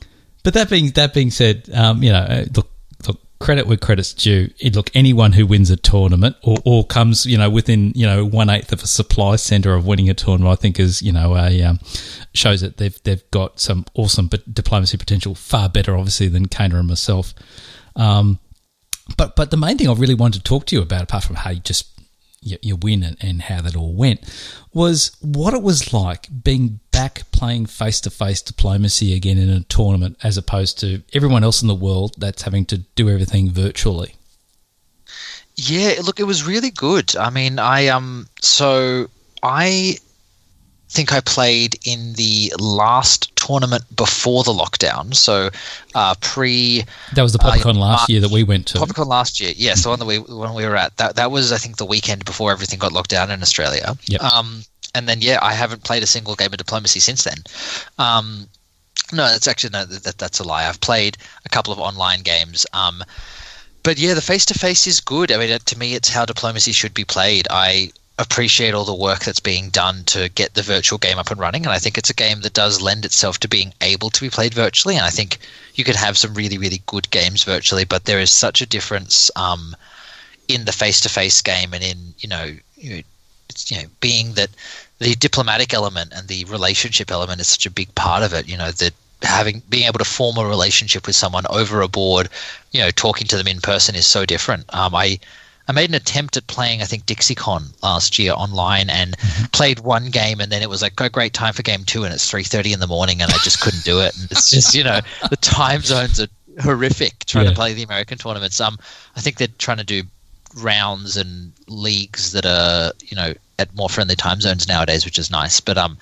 [0.43, 2.69] but that being that being said, um, you know, uh, look,
[3.07, 4.49] look, credit where credit's due.
[4.73, 8.49] Look, anyone who wins a tournament or, or comes, you know, within you know one
[8.49, 11.61] eighth of a supply center of winning a tournament, I think is you know a
[11.63, 11.79] um,
[12.33, 16.79] shows that they've they've got some awesome but diplomacy potential, far better obviously than Kana
[16.79, 17.33] and myself.
[17.95, 18.39] Um,
[19.17, 21.37] but but the main thing I really wanted to talk to you about, apart from
[21.37, 21.87] how you just
[22.41, 24.21] you, you win and, and how that all went,
[24.73, 29.61] was what it was like being back playing face to face diplomacy again in a
[29.61, 34.15] tournament, as opposed to everyone else in the world that's having to do everything virtually.
[35.55, 37.15] Yeah, look, it was really good.
[37.17, 39.09] I mean, I um, so
[39.43, 39.97] I
[40.89, 45.15] think I played in the last tournament before the lockdown.
[45.15, 45.49] So
[45.95, 46.83] uh, pre
[47.15, 48.77] that was the uh, last March- year that we went to.
[48.77, 51.51] PopCon last year, yes, the one that we when we were at that that was
[51.51, 53.97] I think the weekend before everything got locked down in Australia.
[54.05, 54.21] Yep.
[54.21, 54.63] Um,
[54.95, 57.37] and then yeah, I haven't played a single game of diplomacy since then.
[57.97, 58.47] Um,
[59.11, 60.67] no, that's actually no, that, that's a lie.
[60.67, 62.65] I've played a couple of online games.
[62.73, 63.03] Um,
[63.81, 65.31] but yeah, the face to face is good.
[65.31, 67.47] I mean, it- to me, it's how diplomacy should be played.
[67.49, 71.39] I appreciate all the work that's being done to get the virtual game up and
[71.39, 74.21] running, and I think it's a game that does lend itself to being able to
[74.21, 74.95] be played virtually.
[74.95, 75.39] And I think
[75.75, 79.31] you could have some really, really good games virtually, but there is such a difference
[79.37, 79.75] um,
[80.49, 83.03] in the face to face game and in you know, you
[83.67, 84.49] you know, being that
[84.99, 88.47] the diplomatic element and the relationship element is such a big part of it.
[88.47, 92.29] You know that having being able to form a relationship with someone over a board,
[92.71, 94.65] you know, talking to them in person is so different.
[94.73, 95.19] Um, I
[95.69, 99.15] I made an attempt at playing I think DixieCon last year online and
[99.53, 102.13] played one game and then it was like oh, great time for game two and
[102.13, 104.73] it's three thirty in the morning and I just couldn't do it and it's just
[104.75, 106.27] you know the time zones are
[106.61, 107.51] horrific trying Yeah.
[107.51, 108.59] to play the American tournaments.
[108.59, 108.77] Um,
[109.15, 110.03] I think they're trying to do
[110.57, 115.29] rounds and leagues that are you know at more friendly time zones nowadays, which is
[115.29, 115.61] nice.
[115.61, 115.97] But um,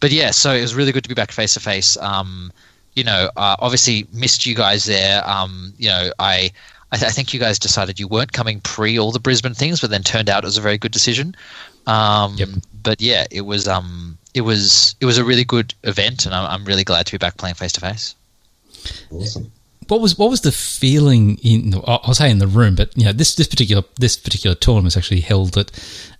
[0.00, 1.96] but yeah, so it was really good to be back face to face.
[1.96, 2.52] Um,
[2.94, 5.26] you know, uh, obviously missed you guys there.
[5.28, 6.50] Um, you know, I.
[6.90, 9.80] I, th- I think you guys decided you weren't coming pre all the Brisbane things,
[9.80, 11.36] but then turned out it was a very good decision.
[11.86, 12.48] Um, Yep.
[12.82, 16.48] But yeah, it was um, it was it was a really good event, and I'm,
[16.50, 18.14] I'm really glad to be back playing face to face.
[19.10, 19.50] Awesome.
[19.88, 23.12] what was what was the feeling in I'll say in the room, but you know
[23.12, 25.70] this this particular this particular tournament is actually held at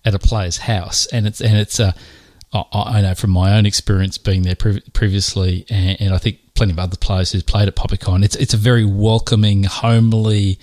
[0.04, 1.92] at a player's house, and it's and it's uh,
[2.52, 6.38] I, I know from my own experience being there pre- previously, and, and I think
[6.58, 8.24] plenty of other players who've played at PoppyCon.
[8.24, 10.58] It's it's a very welcoming, homely.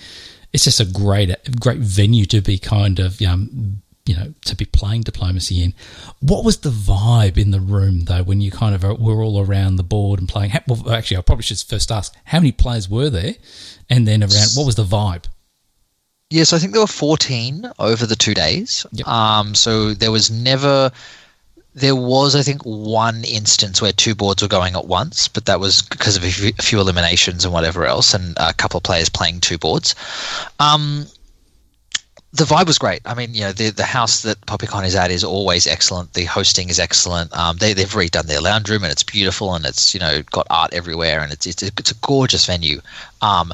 [0.52, 4.66] It's just a great great venue to be kind of um, you know to be
[4.66, 5.72] playing diplomacy in.
[6.20, 9.76] What was the vibe in the room though when you kind of were all around
[9.76, 10.52] the board and playing?
[10.68, 13.34] Well, actually, I probably should first ask how many players were there,
[13.88, 15.24] and then around what was the vibe?
[16.28, 18.84] Yeah, so I think there were 14 over the two days.
[18.92, 19.06] Yep.
[19.06, 20.90] Um, so there was never,
[21.76, 25.60] there was, I think, one instance where two boards were going at once, but that
[25.60, 29.40] was because of a few, eliminations and whatever else, and a couple of players playing
[29.40, 29.94] two boards.
[30.58, 31.06] Um,
[32.32, 33.02] the vibe was great.
[33.04, 36.14] I mean, you know, the the house that PoppyCon is at is always excellent.
[36.14, 37.36] The hosting is excellent.
[37.36, 40.46] Um, they they've redone their lounge room and it's beautiful and it's you know got
[40.48, 42.80] art everywhere and it's it's a, it's a gorgeous venue.
[43.20, 43.52] Um,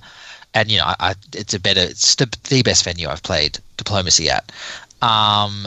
[0.55, 4.31] and you know, I, I, it's a better, it's the, best venue I've played diplomacy
[4.31, 4.53] at.
[5.01, 5.67] Um,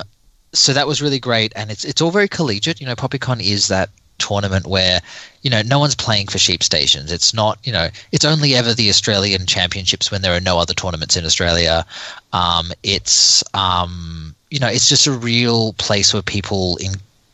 [0.58, 2.80] so that was really great, and it's it's all very collegiate.
[2.80, 5.02] You know, PoppyCon is that tournament where
[5.42, 7.12] you know no one's playing for sheep stations.
[7.12, 10.74] It's not you know it's only ever the Australian Championships when there are no other
[10.74, 11.86] tournaments in Australia.
[12.34, 16.94] Um, it's um, you know it's just a real place where people in,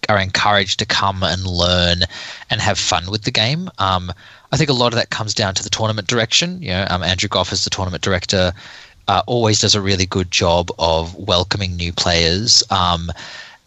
[0.10, 2.00] are encouraged to come and learn
[2.50, 3.70] and have fun with the game.
[3.78, 4.12] Um,
[4.52, 6.62] I think a lot of that comes down to the tournament direction.
[6.62, 8.52] You know, um, Andrew Goff is the tournament director.
[9.12, 12.64] Uh, always does a really good job of welcoming new players.
[12.70, 13.12] Um,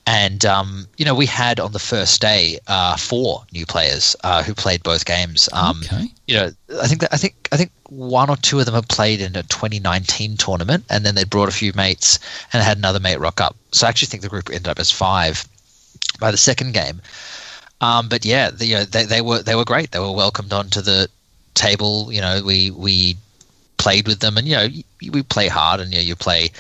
[0.07, 4.43] and um, you know, we had on the first day uh, four new players uh,
[4.43, 5.51] who played both games.
[5.53, 8.65] Um, okay, you know, I think that I think I think one or two of
[8.65, 12.19] them have played in a 2019 tournament, and then they brought a few mates
[12.55, 13.55] and had another mate rock up.
[13.73, 15.47] So I actually think the group ended up as five
[16.21, 17.03] by the second game.
[17.83, 19.91] Um, but yeah, the, you know, they, they were they were great.
[19.91, 21.09] They were welcomed onto the
[21.53, 22.11] table.
[22.11, 23.19] You know, we we
[23.85, 24.69] played with them, and you know,
[25.13, 26.51] we play hard, and you know, you play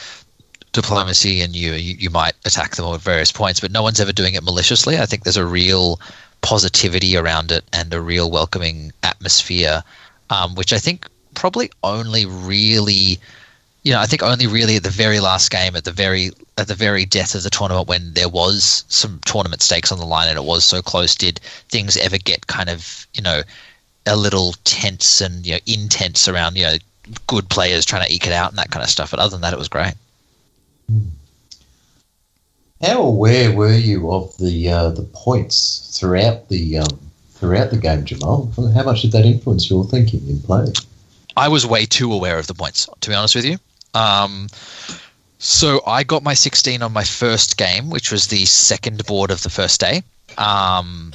[0.72, 4.12] diplomacy, and you, you you might attack them at various points, but no one's ever
[4.12, 4.98] doing it maliciously.
[4.98, 5.98] I think there's a real
[6.42, 9.82] positivity around it and a real welcoming atmosphere,
[10.28, 13.18] um, which I think probably only really
[13.84, 16.68] you know, I think only really at the very last game, at the very at
[16.68, 20.28] the very death of the tournament, when there was some tournament stakes on the line
[20.28, 23.42] and it was so close, did things ever get kind of you know
[24.06, 26.76] a little tense and you know intense around you know
[27.26, 29.10] good players trying to eke it out and that kind of stuff.
[29.10, 29.94] But other than that, it was great.
[32.82, 36.98] How aware were you of the uh, the points throughout the um,
[37.30, 38.52] throughout the game, Jamal?
[38.74, 40.66] How much did that influence your thinking in play?
[41.36, 43.58] I was way too aware of the points, to be honest with you.
[43.94, 44.48] Um,
[45.38, 49.42] so I got my 16 on my first game, which was the second board of
[49.42, 50.02] the first day.
[50.38, 51.12] Um,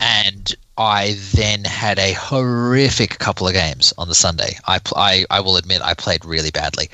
[0.00, 4.56] and I then had a horrific couple of games on the Sunday.
[4.66, 6.88] I, I, I will admit I played really badly.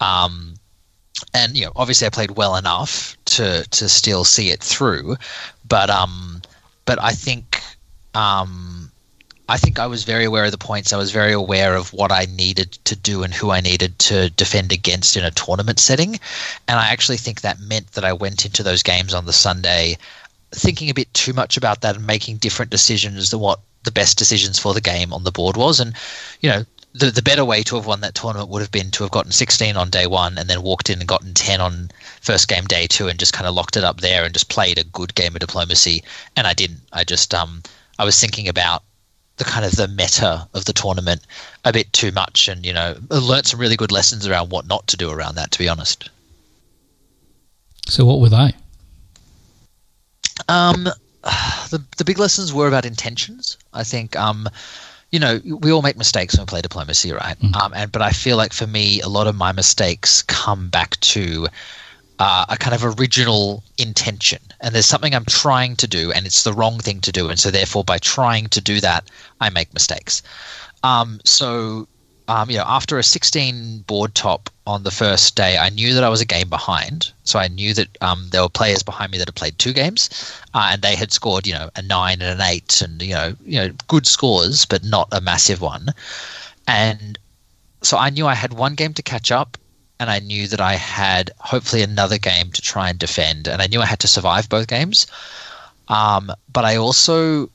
[0.00, 0.54] Um,
[1.34, 5.16] and you know, obviously, I played well enough to to still see it through,
[5.66, 6.42] but um,
[6.84, 7.62] but I think
[8.14, 8.90] um,
[9.48, 10.92] I think I was very aware of the points.
[10.92, 14.28] I was very aware of what I needed to do and who I needed to
[14.30, 16.18] defend against in a tournament setting.
[16.66, 19.98] And I actually think that meant that I went into those games on the Sunday
[20.52, 24.18] thinking a bit too much about that and making different decisions than what the best
[24.18, 25.80] decisions for the game on the board was.
[25.80, 25.94] And,
[26.40, 29.02] you know, the, the better way to have won that tournament would have been to
[29.04, 32.48] have gotten 16 on day one and then walked in and gotten 10 on first
[32.48, 34.84] game day two and just kind of locked it up there and just played a
[34.84, 36.02] good game of diplomacy.
[36.36, 36.80] And I didn't.
[36.92, 37.62] I just, um,
[37.98, 38.82] I was thinking about
[39.36, 41.20] the kind of the meta of the tournament
[41.64, 44.86] a bit too much and, you know, learnt some really good lessons around what not
[44.88, 46.08] to do around that, to be honest.
[47.88, 48.54] So, what were they?
[50.48, 50.84] Um,
[51.70, 53.56] the the big lessons were about intentions.
[53.72, 54.48] I think um,
[55.10, 57.38] you know, we all make mistakes when we play diplomacy, right?
[57.38, 57.56] Mm.
[57.56, 60.98] Um, and but I feel like for me, a lot of my mistakes come back
[61.00, 61.46] to
[62.18, 66.42] uh, a kind of original intention, and there's something I'm trying to do, and it's
[66.42, 69.08] the wrong thing to do, and so therefore, by trying to do that,
[69.40, 70.22] I make mistakes.
[70.82, 71.88] Um, so
[72.28, 76.02] um, you know, after a 16 board top on the first day, I knew that
[76.02, 77.12] I was a game behind.
[77.24, 80.10] So I knew that um, there were players behind me that had played two games,
[80.52, 83.36] uh, and they had scored, you know, a nine and an eight, and you know,
[83.44, 85.90] you know, good scores, but not a massive one.
[86.66, 87.16] And
[87.82, 89.56] so I knew I had one game to catch up,
[90.00, 93.68] and I knew that I had hopefully another game to try and defend, and I
[93.68, 95.06] knew I had to survive both games.
[95.88, 97.50] Um, but I also,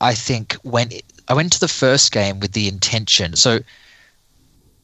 [0.00, 0.90] I think, when
[1.28, 3.60] I went to the first game with the intention, so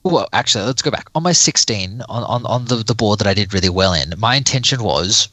[0.05, 1.09] well, actually, let's go back.
[1.15, 4.15] On my 16, on, on, on the, the board that I did really well in,
[4.19, 5.29] my intention was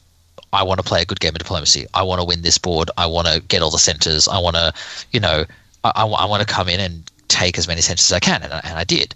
[0.52, 1.86] I want to play a good game of diplomacy.
[1.94, 2.90] I want to win this board.
[2.96, 4.28] I want to get all the centers.
[4.28, 4.72] I want to,
[5.12, 5.44] you know,
[5.84, 8.42] I, I, I want to come in and take as many centers as I can.
[8.42, 9.14] And, and I did.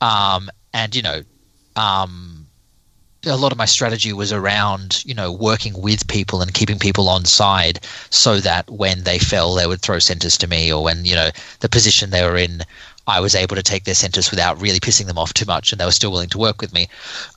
[0.00, 1.22] Um, and, you know,
[1.76, 2.46] um,
[3.26, 7.08] a lot of my strategy was around, you know, working with people and keeping people
[7.08, 11.04] on side so that when they fell, they would throw centers to me or when,
[11.04, 12.62] you know, the position they were in
[13.10, 15.80] I was able to take their centers without really pissing them off too much, and
[15.80, 16.88] they were still willing to work with me.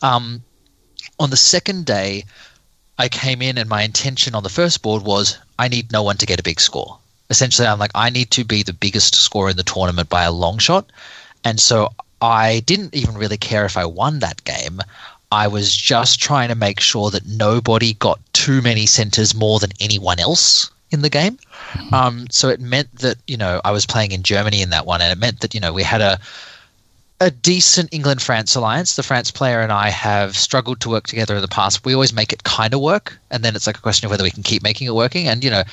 [0.04, 0.44] Um,
[1.20, 2.26] on the second day,
[3.00, 6.18] I came in, and my intention on the first board was I need no one
[6.18, 7.00] to get a big score.
[7.32, 10.32] Essentially, I'm like, I need to be the biggest scorer in the tournament by a
[10.32, 10.92] long shot.
[11.44, 11.90] And so
[12.22, 14.80] I didn't even really care if I won that game.
[15.32, 19.72] I was just trying to make sure that nobody got too many centers more than
[19.80, 21.38] anyone else in the game.
[21.74, 21.94] Mm-hmm.
[21.94, 25.02] Um, so it meant that you know I was playing in Germany in that one,
[25.02, 26.20] and it meant that you know we had a
[27.20, 28.96] a decent England France alliance.
[28.96, 31.86] The France player and I have struggled to work together in the past.
[31.86, 34.24] We always make it kind of work, and then it's like a question of whether
[34.24, 35.28] we can keep making it working.
[35.28, 35.64] And you know,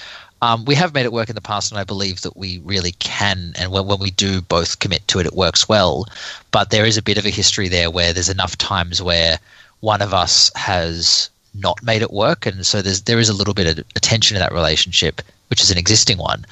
[0.42, 2.92] um, we have made it work in the past, and I believe that we really
[2.92, 3.52] can.
[3.58, 6.06] And when, when we do both commit to it, it works well.
[6.50, 9.38] But there is a bit of a history there where there's enough times where
[9.80, 13.54] one of us has not made it work, and so there's there is a little
[13.54, 16.44] bit of attention in that relationship, which is an existing one.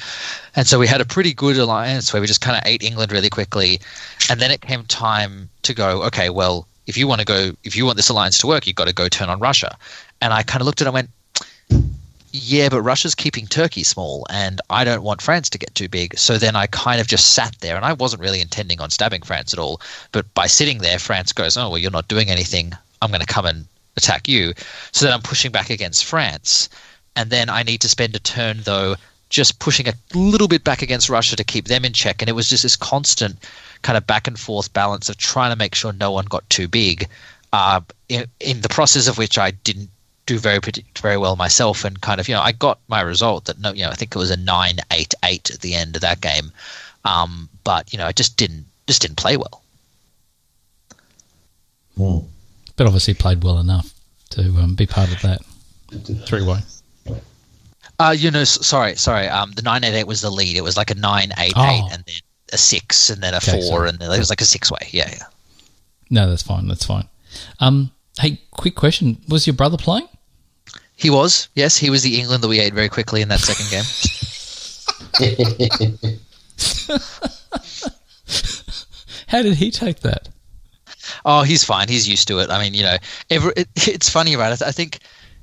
[0.57, 3.13] And so we had a pretty good alliance where we just kind of ate England
[3.13, 3.81] really quickly,
[4.31, 6.03] and then it came time to go.
[6.05, 8.77] Okay, well, if you want to go, if you want this alliance to work, you've
[8.77, 9.77] got to go turn on Russia.
[10.21, 11.11] And I kind of looked at it and went,
[12.33, 16.19] yeah, but Russia's keeping Turkey small, and I don't want France to get too big.
[16.19, 19.23] So then I kind of just sat there, and I wasn't really intending on stabbing
[19.23, 19.81] France at all.
[20.13, 22.73] But by sitting there, France goes, "Oh, well, you're not doing anything.
[23.01, 24.55] I'm going to come and attack you.
[24.93, 26.69] So then I'm pushing back against France.
[27.17, 28.97] And then I need to spend a turn, though,
[29.29, 32.23] just pushing a little bit back against Russia to keep them in check.
[32.23, 33.37] And it was just this constant
[33.83, 36.69] kind of back and forth balance of trying to make sure no one got too
[36.69, 37.09] big.
[37.53, 39.91] Uh, in, in the process of which I didn't
[40.27, 40.61] do very
[41.01, 43.83] very well myself, and kind of you know I got my result that no you
[43.83, 46.53] know I think it was a nine eight eight at the end of that game,
[47.07, 49.63] um, but you know I just didn't just didn't play well.
[51.97, 52.19] Hmm
[52.79, 53.93] but obviously played well enough
[54.31, 55.41] to um, be part of that
[56.27, 56.61] three way.
[57.99, 59.27] Uh, you know, sorry, sorry.
[59.27, 60.57] Um, the nine eight eight was the lead.
[60.57, 61.69] It was like a nine eight oh.
[61.69, 62.15] eight, and then
[62.53, 63.89] a six, and then a okay, four, sorry.
[63.89, 64.89] and then it was like a six way.
[64.91, 65.25] Yeah, yeah.
[66.09, 66.69] No, that's fine.
[66.69, 67.09] That's fine.
[67.59, 70.09] Um, hey, quick question: Was your brother playing?
[70.95, 71.49] He was.
[71.55, 73.83] Yes, he was the England that we ate very quickly in that second game.
[79.29, 80.29] How did he take that?
[81.31, 81.89] Oh, he's fine.
[81.89, 82.49] He's used to it.
[82.49, 82.97] I mean, you know,
[83.29, 84.61] every, it, it's funny, right?
[84.63, 85.01] I think,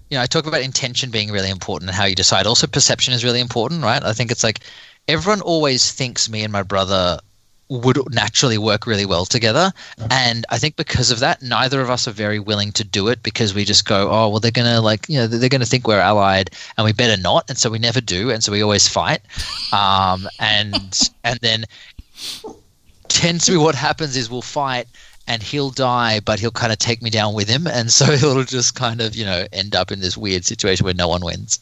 [0.09, 2.47] you know, I talk about intention being really important and how you decide.
[2.47, 4.03] Also, perception is really important, right?
[4.03, 4.61] I think it's like
[5.07, 7.19] everyone always thinks me and my brother
[7.69, 9.71] would naturally work really well together.
[10.09, 13.21] And I think because of that, neither of us are very willing to do it
[13.21, 15.67] because we just go, oh, well, they're going to like, you know, they're going to
[15.67, 17.47] think we're allied and we better not.
[17.47, 18.31] And so we never do.
[18.31, 19.21] And so we always fight.
[19.71, 21.65] Um, and, and then
[23.07, 24.87] tends to be what happens is we'll fight
[25.27, 28.43] and he'll die, but he'll kind of take me down with him, and so it'll
[28.43, 31.59] just kind of you know end up in this weird situation where no one wins.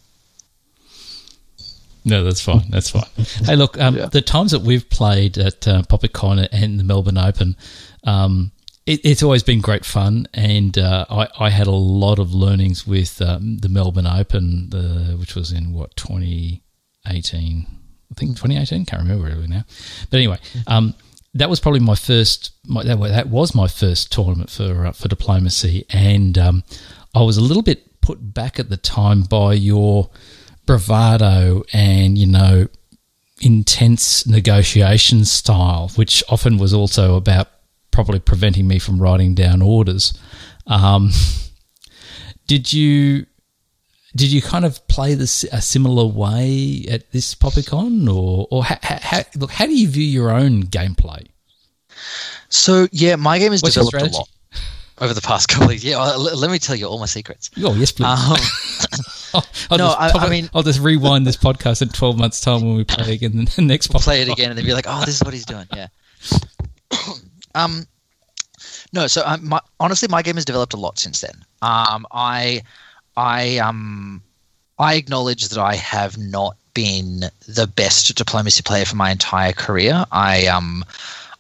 [2.06, 2.70] No, that's fine.
[2.70, 3.08] That's fine.
[3.46, 4.08] hey, look, um, yeah.
[4.08, 7.56] the times that we've played at uh, PoppyCon and the Melbourne Open,
[8.04, 8.52] um,
[8.86, 12.86] it, it's always been great fun, and uh, I, I, had a lot of learnings
[12.86, 16.62] with um, the Melbourne Open, the, which was in what twenty
[17.08, 17.68] eighteen
[18.14, 18.86] I think 2018.
[18.86, 19.64] Can't remember really now.
[20.10, 20.38] But anyway,
[20.68, 20.94] um,
[21.34, 22.52] that was probably my first.
[22.68, 26.64] My, that, that was my first tournament for uh, for diplomacy, and um,
[27.16, 30.10] I was a little bit put back at the time by your
[30.66, 32.68] bravado and you know
[33.42, 37.48] intense negotiation style, which often was also about
[37.92, 40.18] probably preventing me from writing down orders.
[40.68, 41.12] Um,
[42.48, 43.26] did you
[44.16, 48.78] did you kind of play this a similar way at this PoppyCon, or or how,
[48.82, 51.28] how, look how do you view your own gameplay?
[52.50, 54.30] So yeah, my game has What's developed a lot
[55.00, 55.84] over the past couple of years.
[55.84, 57.50] Yeah, well, let me tell you all my secrets.
[57.58, 58.06] Oh yes, please.
[58.06, 58.18] Um,
[59.34, 62.42] I'll, I'll no, just I- I mean- I'll just rewind this podcast in twelve months'
[62.42, 64.86] time when we play again the next we'll play it again and then be like,
[64.88, 65.66] oh, this is what he's doing.
[65.76, 65.88] Yeah.
[67.56, 67.88] um,
[68.94, 71.34] no, so um, my, honestly, my game has developed a lot since then.
[71.64, 72.62] Um, I,
[73.16, 74.22] I, um,
[74.80, 80.06] I acknowledge that I have not been the best diplomacy player for my entire career.
[80.12, 80.84] I, um,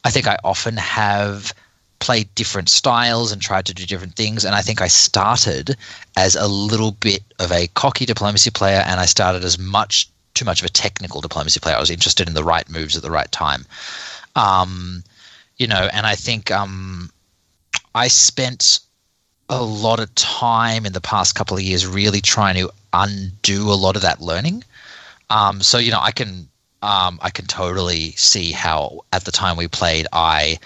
[0.03, 1.53] I think I often have
[1.99, 4.43] played different styles and tried to do different things.
[4.43, 5.77] And I think I started
[6.17, 10.45] as a little bit of a cocky diplomacy player, and I started as much too
[10.45, 11.75] much of a technical diplomacy player.
[11.75, 13.65] I was interested in the right moves at the right time.
[14.35, 15.03] Um,
[15.57, 17.09] you know, and I think um,
[17.95, 18.79] I spent
[19.49, 23.75] a lot of time in the past couple of years really trying to undo a
[23.75, 24.63] lot of that learning.
[25.29, 26.47] Um, so you know, I can
[26.81, 30.59] um, I can totally see how at the time we played, I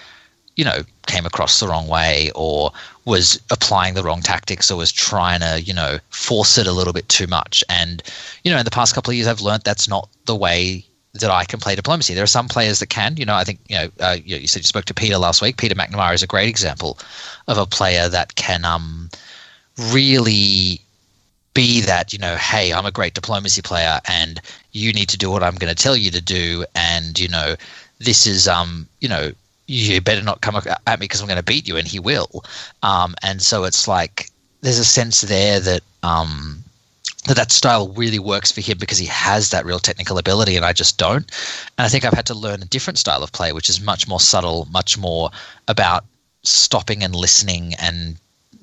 [0.56, 2.72] you know came across the wrong way or
[3.04, 6.92] was applying the wrong tactics or was trying to you know force it a little
[6.92, 7.64] bit too much.
[7.68, 8.02] And
[8.44, 11.30] you know, in the past couple of years, I've learned that's not the way that
[11.30, 12.14] I can play diplomacy.
[12.14, 13.16] There are some players that can.
[13.16, 13.88] You know, I think you know.
[14.00, 15.56] Uh, you, said you spoke to Peter last week.
[15.56, 16.98] Peter McNamara is a great example
[17.46, 19.10] of a player that can um,
[19.92, 20.80] really
[21.54, 22.12] be that.
[22.12, 24.40] You know, hey, I'm a great diplomacy player, and
[24.72, 26.64] you need to do what I'm going to tell you to do.
[26.74, 27.56] And you know,
[27.98, 29.32] this is um, you know,
[29.66, 32.44] you better not come at me because I'm going to beat you, and he will.
[32.82, 34.30] Um, and so it's like
[34.60, 36.62] there's a sense there that um,
[37.26, 40.64] that that style really works for him because he has that real technical ability and
[40.64, 41.30] I just don't.
[41.76, 44.08] And I think I've had to learn a different style of play, which is much
[44.08, 45.30] more subtle, much more
[45.66, 46.04] about
[46.42, 48.16] stopping and listening and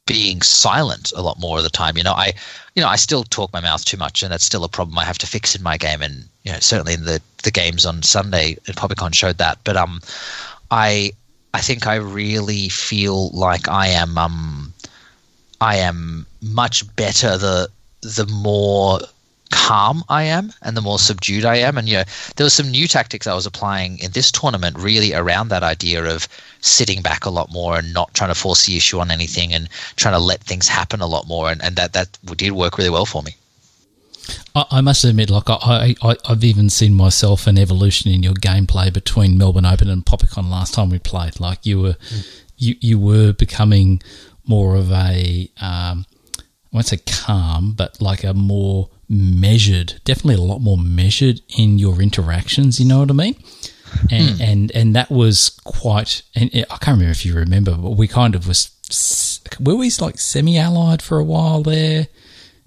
[0.05, 1.97] being silent a lot more of the time.
[1.97, 2.33] You know, I
[2.75, 5.03] you know, I still talk my mouth too much and that's still a problem I
[5.05, 8.03] have to fix in my game and you know, certainly in the the games on
[8.03, 9.59] Sunday at PoppyCon showed that.
[9.63, 10.01] But um
[10.71, 11.11] I
[11.53, 14.73] I think I really feel like I am um
[15.61, 17.69] I am much better the
[18.05, 18.99] the more
[19.51, 21.77] calm I am and the more subdued I am.
[21.77, 22.03] And you know,
[22.35, 26.03] there was some new tactics I was applying in this tournament really around that idea
[26.05, 26.27] of
[26.61, 29.69] sitting back a lot more and not trying to force the issue on anything and
[29.95, 31.49] trying to let things happen a lot more.
[31.49, 33.35] And, and that that did work really well for me.
[34.55, 38.33] I, I must admit, like I, I, I've even seen myself an evolution in your
[38.33, 41.39] gameplay between Melbourne Open and PoppyCon last time we played.
[41.39, 41.95] Like you were,
[42.57, 44.01] you you were becoming
[44.47, 46.05] more of a, um,
[46.75, 52.01] won't say calm, but like a more measured, definitely a lot more measured in your
[52.01, 52.79] interactions.
[52.79, 53.35] You know what I mean?
[54.11, 54.41] And hmm.
[54.41, 56.21] and and that was quite.
[56.35, 58.71] And I can't remember if you remember, but we kind of was.
[59.59, 62.07] Were we like semi-allied for a while there?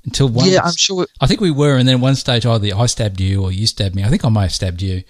[0.05, 1.07] Until one, Yeah, I'm sure.
[1.21, 3.95] I think we were, and then one stage either I stabbed you or you stabbed
[3.95, 4.05] me.
[4.05, 5.03] I think I may have stabbed you.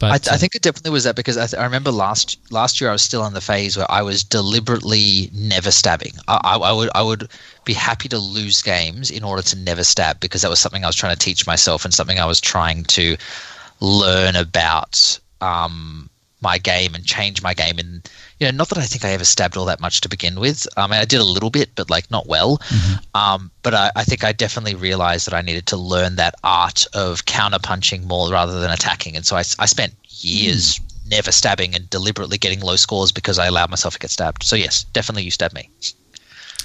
[0.00, 2.80] But I, I think it definitely was that because I, th- I remember last last
[2.80, 6.14] year I was still in the phase where I was deliberately never stabbing.
[6.26, 7.28] I, I, I would I would
[7.66, 10.86] be happy to lose games in order to never stab because that was something I
[10.86, 13.18] was trying to teach myself and something I was trying to
[13.80, 16.08] learn about um,
[16.40, 17.78] my game and change my game.
[17.78, 18.08] And
[18.40, 20.66] you know, not that I think I ever stabbed all that much to begin with.
[20.76, 22.60] I mean, I did a little bit, but like not well.
[23.14, 26.86] Um, but I, I think I definitely realized that I needed to learn that art
[26.94, 29.14] of counter punching more rather than attacking.
[29.14, 33.46] And so I, I spent years never stabbing and deliberately getting low scores because I
[33.46, 34.42] allowed myself to get stabbed.
[34.42, 35.68] So yes, definitely you stabbed me.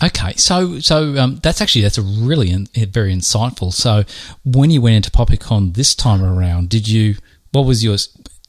[0.04, 3.74] Okay, so so um, that's actually that's a really in, very insightful.
[3.74, 4.04] So
[4.44, 7.16] when you went into PoppyCon this time around, did you
[7.52, 7.98] what was your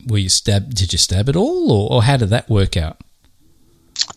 [0.06, 0.74] were you stab?
[0.74, 3.00] Did you stab at all, or, or how did that work out?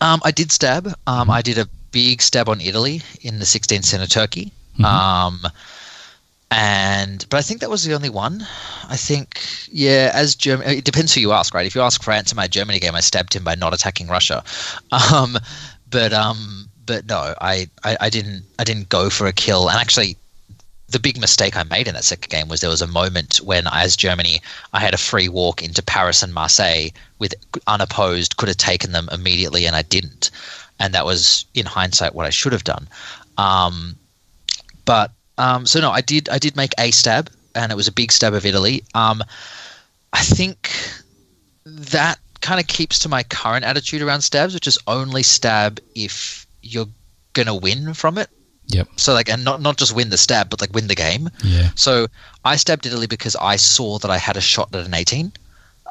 [0.00, 0.92] Um, I did stab.
[1.06, 4.52] Um, I did a big stab on Italy in the 16th center Turkey.
[4.82, 5.46] Um,
[6.50, 8.46] and but I think that was the only one.
[8.88, 11.66] I think yeah, as Germany, it depends who you ask, right?
[11.66, 14.42] If you ask France in my Germany game, I stabbed him by not attacking Russia.
[15.12, 15.38] Um,
[15.88, 19.68] but um, but no, I, I, I didn't I didn't go for a kill.
[19.68, 20.16] And actually,
[20.90, 23.66] the big mistake I made in that second game was there was a moment when,
[23.68, 24.40] as Germany,
[24.72, 26.88] I had a free walk into Paris and Marseille
[27.18, 27.34] with
[27.66, 30.30] unopposed, could have taken them immediately, and I didn't.
[30.78, 32.88] And that was, in hindsight, what I should have done.
[33.38, 33.96] Um,
[34.84, 37.92] but um, so no, I did I did make a stab, and it was a
[37.92, 38.82] big stab of Italy.
[38.94, 39.22] Um,
[40.12, 40.70] I think
[41.64, 46.46] that kind of keeps to my current attitude around stabs, which is only stab if
[46.62, 46.88] you're
[47.32, 48.28] gonna win from it.
[48.70, 48.88] Yep.
[48.96, 51.28] So like, and not not just win the stab, but like win the game.
[51.44, 51.70] Yeah.
[51.74, 52.06] So
[52.44, 55.32] I stabbed Italy because I saw that I had a shot at an 18,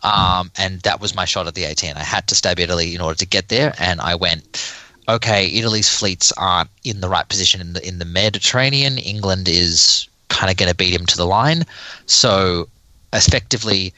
[0.03, 1.95] um, and that was my shot at the 18.
[1.95, 4.75] I had to stab Italy in order to get there, and I went.
[5.07, 8.99] Okay, Italy's fleets aren't in the right position in the in the Mediterranean.
[8.99, 11.65] England is kind of going to beat him to the line,
[12.05, 12.69] so
[13.11, 13.91] effectively,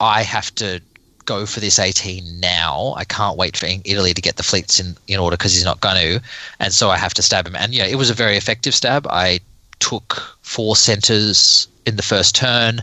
[0.00, 0.82] I have to
[1.28, 2.94] go for this 18 now.
[2.96, 5.80] I can't wait for Italy to get the fleets in, in order because he's not
[5.80, 6.22] going to.
[6.58, 7.54] And so I have to stab him.
[7.54, 9.06] And yeah, it was a very effective stab.
[9.08, 9.40] I
[9.78, 12.80] took four centers in the first turn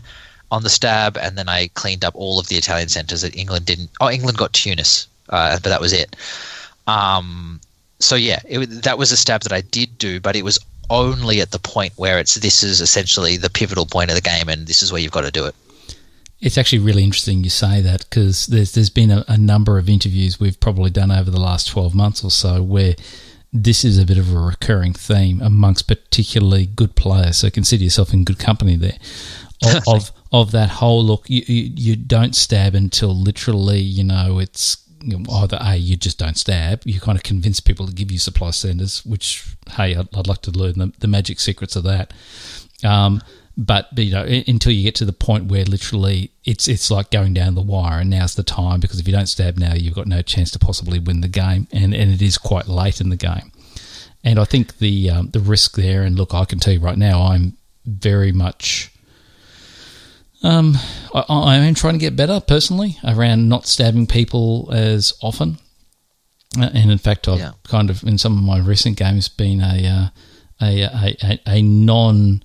[0.52, 3.66] on the stab, and then I cleaned up all of the Italian centers that England
[3.66, 3.90] didn't.
[4.00, 6.14] Oh, England got Tunis, uh, but that was it.
[6.86, 7.60] Um,
[7.98, 11.40] so yeah, it, that was a stab that I did do, but it was only
[11.40, 14.68] at the point where it's this is essentially the pivotal point of the game, and
[14.68, 15.54] this is where you've got to do it.
[16.40, 19.88] It's actually really interesting you say that because there's there's been a, a, number of
[19.88, 22.94] interviews we've probably done over the last twelve months or so where
[23.52, 27.38] this is a bit of a recurring theme amongst particularly good players.
[27.38, 28.98] So consider yourself in good company there.
[29.64, 34.38] Of of, of, that whole look, you, you, you don't stab until literally you know
[34.38, 34.86] it's
[35.30, 36.82] either a you just don't stab.
[36.84, 40.42] You kind of convince people to give you supply centers, which hey, I'd, I'd like
[40.42, 42.12] to learn the, the magic secrets of that.
[42.84, 43.22] Um,
[43.56, 47.32] but you know until you get to the point where literally it's it's like going
[47.32, 50.06] down the wire and now's the time because if you don't stab now you've got
[50.06, 51.66] no chance to possibly win the game.
[51.72, 53.52] And and it is quite late in the game.
[54.22, 56.98] And I think the um, the risk there and look I can tell you right
[56.98, 58.92] now I'm very much
[60.42, 60.76] um,
[61.14, 65.58] I, I am trying to get better personally around not stabbing people as often.
[66.58, 67.52] Uh, and in fact I've yeah.
[67.64, 70.08] kind of in some of my recent games been a uh,
[70.60, 72.42] a, a, a, a non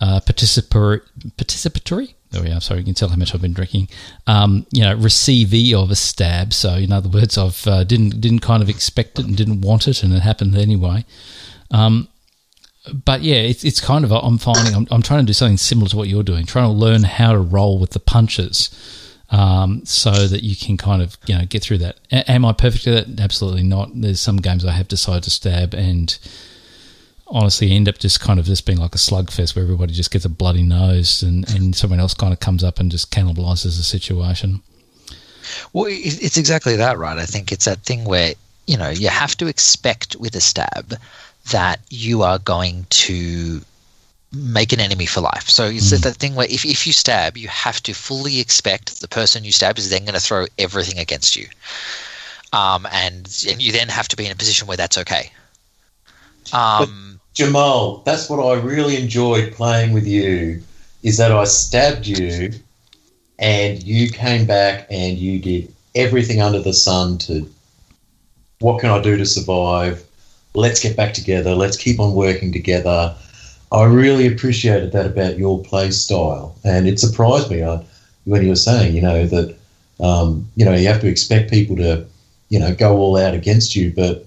[0.00, 1.02] uh, participatory,
[1.36, 2.14] participatory.
[2.30, 2.60] There we are.
[2.60, 3.88] Sorry, you can tell how much I've been drinking.
[4.26, 6.52] Um, you know, receivee of a stab.
[6.52, 9.88] So, in other words, I've uh, didn't didn't kind of expect it and didn't want
[9.88, 11.04] it, and it happened anyway.
[11.70, 12.08] Um,
[13.04, 15.88] but yeah, it's it's kind of I'm finding I'm, I'm trying to do something similar
[15.88, 18.70] to what you're doing, trying to learn how to roll with the punches.
[19.32, 22.00] Um, so that you can kind of you know get through that.
[22.10, 23.20] A- am I perfect at it?
[23.20, 23.90] Absolutely not.
[23.94, 26.18] There's some games I have decided to stab, and
[27.30, 30.24] honestly end up just kind of just being like a slugfest where everybody just gets
[30.24, 33.82] a bloody nose and, and someone else kind of comes up and just cannibalizes the
[33.82, 34.60] situation.
[35.72, 37.18] Well, it's exactly that, right?
[37.18, 38.34] I think it's that thing where,
[38.66, 40.94] you know, you have to expect with a stab
[41.50, 43.60] that you are going to
[44.32, 45.48] make an enemy for life.
[45.48, 46.02] So it's mm.
[46.02, 49.52] that thing where if, if you stab, you have to fully expect the person you
[49.52, 51.48] stab is then going to throw everything against you.
[52.52, 55.32] Um, and, and you then have to be in a position where that's okay.
[56.52, 60.62] Um, Jamal, that's what I really enjoyed playing with you.
[61.02, 62.50] Is that I stabbed you,
[63.38, 67.48] and you came back and you did everything under the sun to.
[68.58, 70.04] What can I do to survive?
[70.54, 71.54] Let's get back together.
[71.54, 73.16] Let's keep on working together.
[73.72, 77.80] I really appreciated that about your play style, and it surprised me uh,
[78.24, 79.56] when you were saying, you know, that
[80.00, 82.04] um, you know you have to expect people to,
[82.48, 84.26] you know, go all out against you, but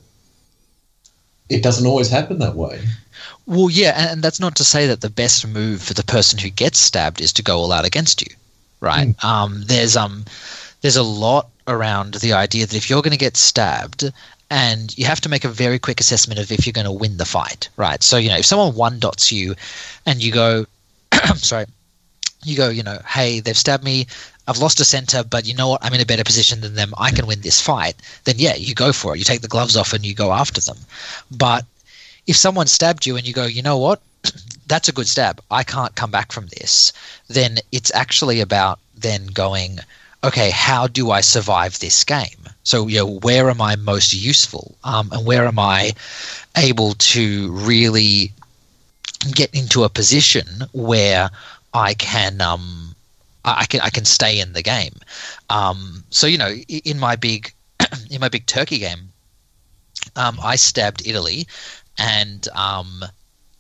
[1.50, 2.82] it doesn't always happen that way.
[3.46, 6.50] Well, yeah, and that's not to say that the best move for the person who
[6.50, 8.36] gets stabbed is to go all out against you,
[8.80, 9.10] right?
[9.10, 9.24] Mm.
[9.24, 10.26] Um, there's um,
[10.82, 14.12] there's a lot around the idea that if you're going to get stabbed,
[14.50, 17.18] and you have to make a very quick assessment of if you're going to win
[17.18, 18.02] the fight, right?
[18.02, 19.56] So you know, if someone one dots you,
[20.06, 20.66] and you go,
[21.36, 21.66] sorry,
[22.44, 24.08] you go, you know, hey, they've stabbed me.
[24.48, 25.84] I've lost a center, but you know what?
[25.84, 26.94] I'm in a better position than them.
[26.98, 27.96] I can win this fight.
[28.26, 29.20] Then yeah, you go for it.
[29.20, 30.78] You take the gloves off and you go after them.
[31.32, 31.66] But
[32.28, 34.02] if someone stabbed you and you go, you know what?
[34.68, 35.42] That's a good stab.
[35.52, 36.94] I can't come back from this.
[37.28, 39.80] Then it's actually about then going,
[40.24, 42.50] okay, how do I survive this game?
[42.64, 44.76] So, you know, where am I most useful?
[44.84, 45.94] Um, and where am I
[46.58, 48.32] able to really
[49.32, 51.30] get into a position where
[51.74, 52.93] I can um,
[53.46, 54.94] I can I can stay in the game.
[55.50, 57.54] Um, so you know, in my big
[58.12, 59.10] in my big Turkey game,
[60.16, 61.48] um, I stabbed Italy
[61.98, 63.04] and um,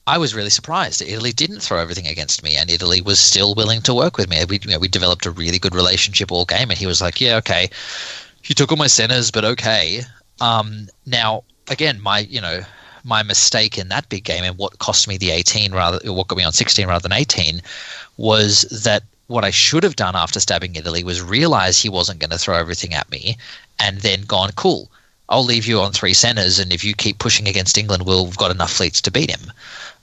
[0.07, 1.01] I was really surprised.
[1.01, 4.43] Italy didn't throw everything against me, and Italy was still willing to work with me.
[4.45, 7.21] We, you know, we developed a really good relationship all game, and he was like,
[7.21, 7.69] "Yeah, okay,
[8.45, 10.01] you took all my centers, but okay."
[10.41, 12.61] Um, now, again, my you know
[13.03, 16.37] my mistake in that big game and what cost me the 18 rather what got
[16.37, 17.61] me on 16 rather than 18
[18.15, 19.03] was that
[19.33, 22.57] what I should have done after stabbing Italy was realize he wasn't going to throw
[22.57, 23.37] everything at me
[23.79, 24.89] and then gone cool
[25.29, 28.51] I'll leave you on three centers, and if you keep pushing against England, we've got
[28.51, 29.51] enough fleets to beat him.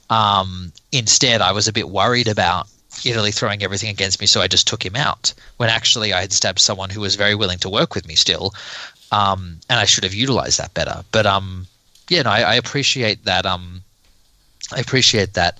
[0.09, 2.67] Um, instead, I was a bit worried about
[3.05, 5.33] Italy throwing everything against me, so I just took him out.
[5.57, 8.53] When actually I had stabbed someone who was very willing to work with me still,
[9.11, 11.03] um, and I should have utilized that better.
[11.11, 11.67] But um,
[12.09, 13.45] yeah, no, I, I appreciate that.
[13.45, 13.83] Um,
[14.75, 15.59] I appreciate that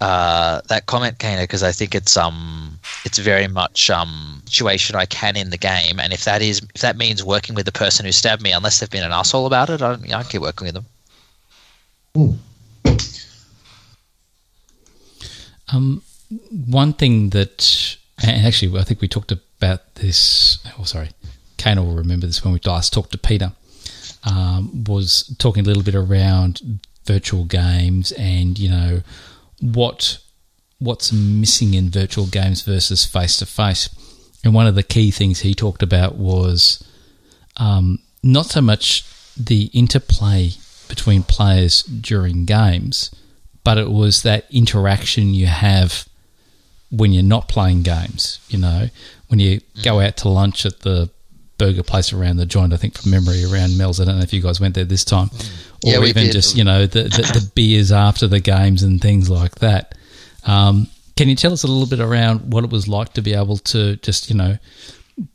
[0.00, 5.06] uh, that comment, Kana, because I think it's um it's very much um situation I
[5.06, 8.06] can in the game, and if that is if that means working with the person
[8.06, 10.42] who stabbed me, unless they've been an asshole about it, I don't, I don't keep
[10.42, 10.86] working with them.
[15.70, 16.02] Um,
[16.50, 20.58] one thing that, and actually, I think we talked about this.
[20.78, 21.10] Oh, sorry,
[21.56, 23.52] Kana will remember this when we last talked to Peter.
[24.24, 29.02] Um, was talking a little bit around virtual games and you know
[29.60, 30.18] what
[30.78, 33.88] what's missing in virtual games versus face to face.
[34.44, 36.84] And one of the key things he talked about was
[37.56, 39.04] um, not so much
[39.36, 40.52] the interplay
[40.88, 43.10] between players during games,
[43.64, 46.08] but it was that interaction you have
[46.90, 48.40] when you're not playing games.
[48.48, 48.88] You know,
[49.26, 51.10] when you go out to lunch at the
[51.58, 54.00] burger place around the joint, I think from memory around Mel's.
[54.00, 55.28] I don't know if you guys went there this time,
[55.84, 56.32] or Yeah, even did.
[56.32, 59.94] just you know the, the the beers after the games and things like that.
[60.44, 63.34] Um, can you tell us a little bit around what it was like to be
[63.34, 64.56] able to just you know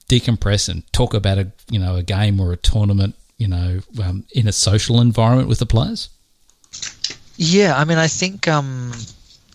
[0.08, 4.26] decompress and talk about a you know a game or a tournament you know um,
[4.34, 6.10] in a social environment with the players?
[7.36, 8.92] Yeah, I mean, I think um,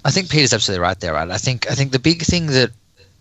[0.04, 1.30] I think Peter's absolutely right there, right?
[1.30, 2.70] I think I think the big thing that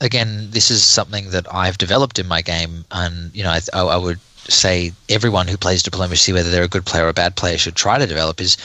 [0.02, 3.98] again, this is something that I've developed in my game, and you know, I, I,
[3.98, 7.58] would say everyone who plays diplomacy, whether they're a good player or a bad player,
[7.58, 8.58] should try to develop is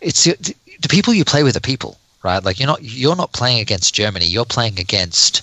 [0.00, 2.42] it's the, the people you play with are people, right?
[2.42, 5.42] Like you're not you're not playing against Germany, you're playing against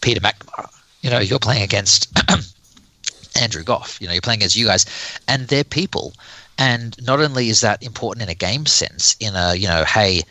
[0.00, 0.70] Peter McNamara.
[1.02, 2.08] You know, you're playing against
[3.40, 3.98] Andrew Goff.
[4.00, 4.86] You know, you're playing against you guys,
[5.28, 6.14] and they're people.
[6.58, 10.22] And not only is that important in a game sense, in a you know, hey,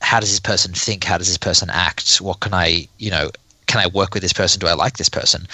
[0.00, 1.04] how does this person think?
[1.04, 2.20] How does this person act?
[2.20, 3.30] What can I, you know,
[3.74, 4.60] can I work with this person?
[4.60, 5.48] Do I like this person?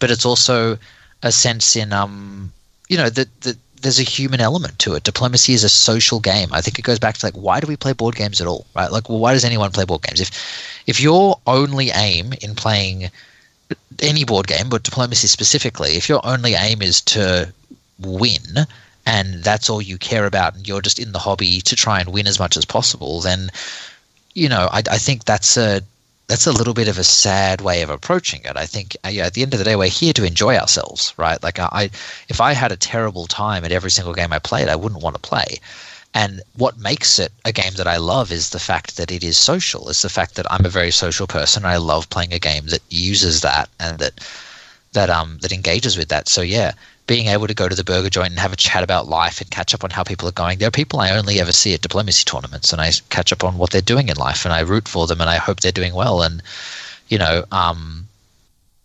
[0.00, 0.76] But it's also
[1.22, 2.52] a sense in, um,
[2.88, 5.04] you know, that that there's a human element to it.
[5.04, 6.48] Diplomacy is a social game.
[6.52, 8.66] I think it goes back to like, why do we play board games at all?
[8.74, 8.90] Right?
[8.90, 10.20] Like, well, why does anyone play board games?
[10.20, 10.30] If
[10.88, 13.10] if your only aim in playing
[14.00, 17.52] any board game, but diplomacy specifically, if your only aim is to
[18.00, 18.66] win
[19.06, 22.12] and that's all you care about and you're just in the hobby to try and
[22.12, 23.48] win as much as possible, then
[24.34, 25.82] you know, I, I think that's a
[26.30, 28.56] that's a little bit of a sad way of approaching it.
[28.56, 31.12] I think uh, yeah, at the end of the day, we're here to enjoy ourselves,
[31.16, 31.42] right?
[31.42, 31.90] Like I,
[32.28, 35.16] if I had a terrible time at every single game I played, I wouldn't want
[35.16, 35.58] to play.
[36.14, 39.36] And what makes it a game that I love is the fact that it is
[39.36, 39.88] social.
[39.88, 41.64] It's the fact that I'm a very social person.
[41.64, 44.20] And I love playing a game that uses that and that
[44.92, 46.28] that um that engages with that.
[46.28, 46.74] So yeah,
[47.10, 49.50] being able to go to the burger joint and have a chat about life and
[49.50, 50.58] catch up on how people are going.
[50.60, 53.58] There are people I only ever see at diplomacy tournaments, and I catch up on
[53.58, 55.92] what they're doing in life, and I root for them, and I hope they're doing
[55.92, 56.22] well.
[56.22, 56.40] And
[57.08, 58.06] you know, um,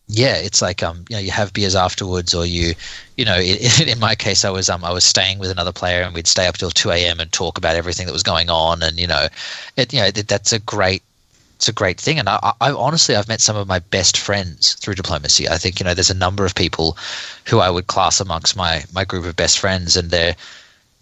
[0.07, 2.73] yeah, it's like um, you know, you have beers afterwards, or you,
[3.15, 6.15] you know, in, my case, I was um, I was staying with another player, and
[6.15, 7.19] we'd stay up till two a.m.
[7.19, 9.27] and talk about everything that was going on, and you know,
[9.77, 11.03] it you know that's a great
[11.55, 12.19] it's a great thing.
[12.19, 15.47] And I, I honestly, I've met some of my best friends through diplomacy.
[15.47, 16.97] I think you know, there's a number of people
[17.45, 20.35] who I would class amongst my my group of best friends, and they're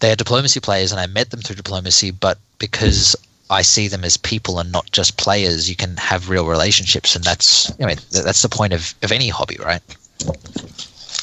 [0.00, 2.10] they're diplomacy players, and I met them through diplomacy.
[2.10, 3.16] But because
[3.50, 7.24] I see them as people and not just players, you can have real relationships, and
[7.24, 9.82] that's I mean that's the point of of any hobby, right?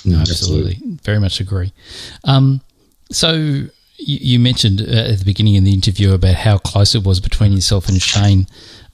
[0.04, 0.80] No, absolutely.
[1.04, 1.72] Very much agree.
[2.24, 2.62] Um,
[3.12, 7.04] so you, you mentioned uh, at the beginning of the interview about how close it
[7.04, 8.48] was between yourself and Shane.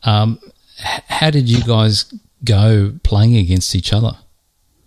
[0.04, 0.40] Um,
[0.78, 4.18] how did you guys go playing against each other?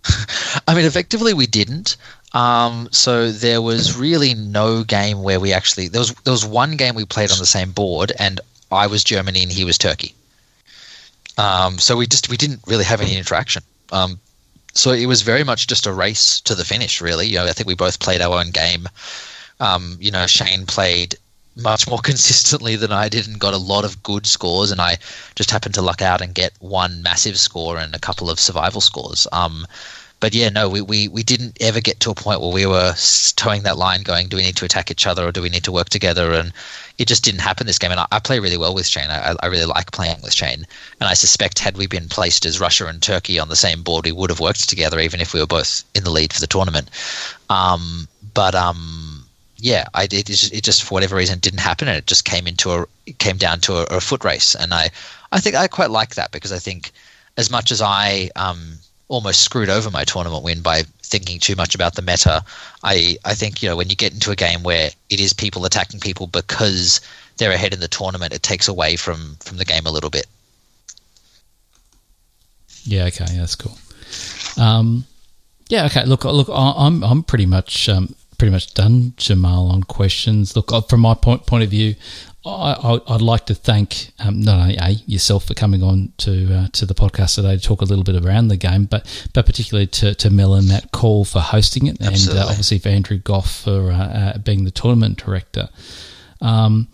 [0.69, 1.97] I mean, effectively, we didn't.
[2.33, 6.77] Um, so there was really no game where we actually there was there was one
[6.77, 8.41] game we played on the same board, and
[8.71, 10.15] I was Germany and he was Turkey.
[11.39, 13.63] Um, so we just we didn't really have any interaction.
[13.91, 14.21] Um,
[14.75, 17.27] so it was very much just a race to the finish, really.
[17.27, 18.89] You know, I think we both played our own game.
[19.59, 21.17] Um, you know, Shane played
[21.57, 24.98] much more consistently than I did and got a lot of good scores, and I
[25.34, 28.80] just happened to luck out and get one massive score and a couple of survival
[28.80, 29.26] scores.
[29.32, 29.66] Um,
[30.20, 32.94] but yeah, no, we, we, we didn't ever get to a point where we were
[33.36, 35.64] towing that line going, do we need to attack each other or do we need
[35.64, 36.34] to work together?
[36.34, 36.53] And
[36.98, 37.90] it just didn't happen this game.
[37.90, 39.09] And I, I play really well with Shane.
[39.09, 40.66] I, I really like playing with Shane.
[41.01, 44.05] And I suspect had we been placed as Russia and Turkey on the same board,
[44.05, 46.46] we would have worked together even if we were both in the lead for the
[46.46, 46.90] tournament.
[47.48, 49.10] Um, but um,
[49.61, 52.47] yeah, I it, just, it just for whatever reason didn't happen, and it just came
[52.47, 52.87] into a
[53.19, 54.55] came down to a, a foot race.
[54.55, 54.91] And I
[55.33, 56.93] I think I quite like that because I think
[57.37, 58.79] as much as I um,
[59.11, 62.43] almost screwed over my tournament win by thinking too much about the meta.
[62.85, 65.65] I, I think, you know, when you get into a game where it is people
[65.65, 67.01] attacking people because
[67.37, 70.27] they're ahead in the tournament, it takes away from, from the game a little bit.
[72.85, 73.77] Yeah, okay, that's cool.
[74.57, 75.05] Um,
[75.69, 76.05] yeah, okay.
[76.05, 80.57] Look, look, I'm I'm pretty much um, pretty much done, Jamal, on questions.
[80.57, 81.95] Look, uh, from my point point of view,
[82.43, 86.68] I, would like to thank um, not only a yourself for coming on to uh,
[86.72, 89.88] to the podcast today to talk a little bit around the game, but but particularly
[89.88, 92.41] to, to Mel and Matt Call for hosting it, Absolutely.
[92.41, 95.68] and uh, obviously for Andrew Goff for uh, uh, being the tournament director.
[96.41, 96.88] Um,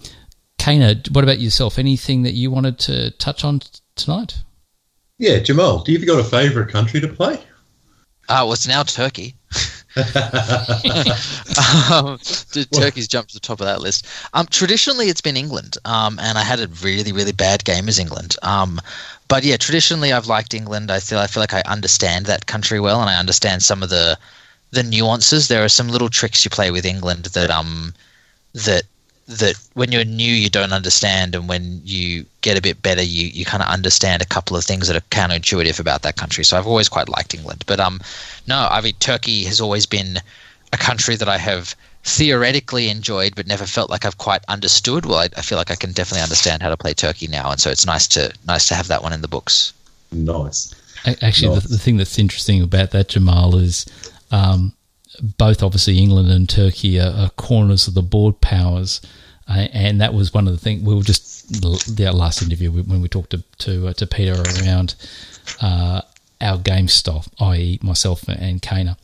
[0.58, 1.78] Kana, what about yourself?
[1.78, 3.62] Anything that you wanted to touch on
[3.94, 4.42] tonight?
[5.18, 7.34] Yeah, Jamal, do you have got a favourite country to play?
[8.28, 9.35] Uh, well, it's now Turkey.
[11.90, 12.18] Um,
[12.72, 14.06] Turkey's jumped to the top of that list.
[14.34, 17.98] Um, traditionally, it's been England, um, and I had a really, really bad game as
[17.98, 18.36] England.
[18.42, 18.80] Um,
[19.28, 20.90] but yeah, traditionally, I've liked England.
[20.90, 23.88] I feel I feel like I understand that country well, and I understand some of
[23.88, 24.18] the
[24.70, 25.48] the nuances.
[25.48, 27.94] There are some little tricks you play with England that um
[28.52, 28.82] that
[29.28, 33.26] that when you're new you don't understand and when you get a bit better you,
[33.28, 36.44] you kind of understand a couple of things that are counterintuitive about that country.
[36.44, 37.64] So i've always quite liked england.
[37.66, 38.00] But um
[38.46, 40.18] no i mean turkey has always been
[40.72, 41.74] a country that i have
[42.04, 45.06] theoretically enjoyed but never felt like i've quite understood.
[45.06, 47.60] Well i, I feel like i can definitely understand how to play turkey now and
[47.60, 49.72] so it's nice to nice to have that one in the books.
[50.12, 50.72] Nice.
[51.20, 51.64] Actually nice.
[51.64, 53.86] The, the thing that's interesting about that jamal is
[54.30, 54.72] um,
[55.20, 59.00] both obviously England and Turkey are, are corners of the board powers,
[59.48, 63.00] uh, and that was one of the things we were just the last interview when
[63.00, 64.94] we talked to to, uh, to Peter around
[65.60, 66.02] uh,
[66.40, 68.96] our game stuff, i.e., myself and Kana.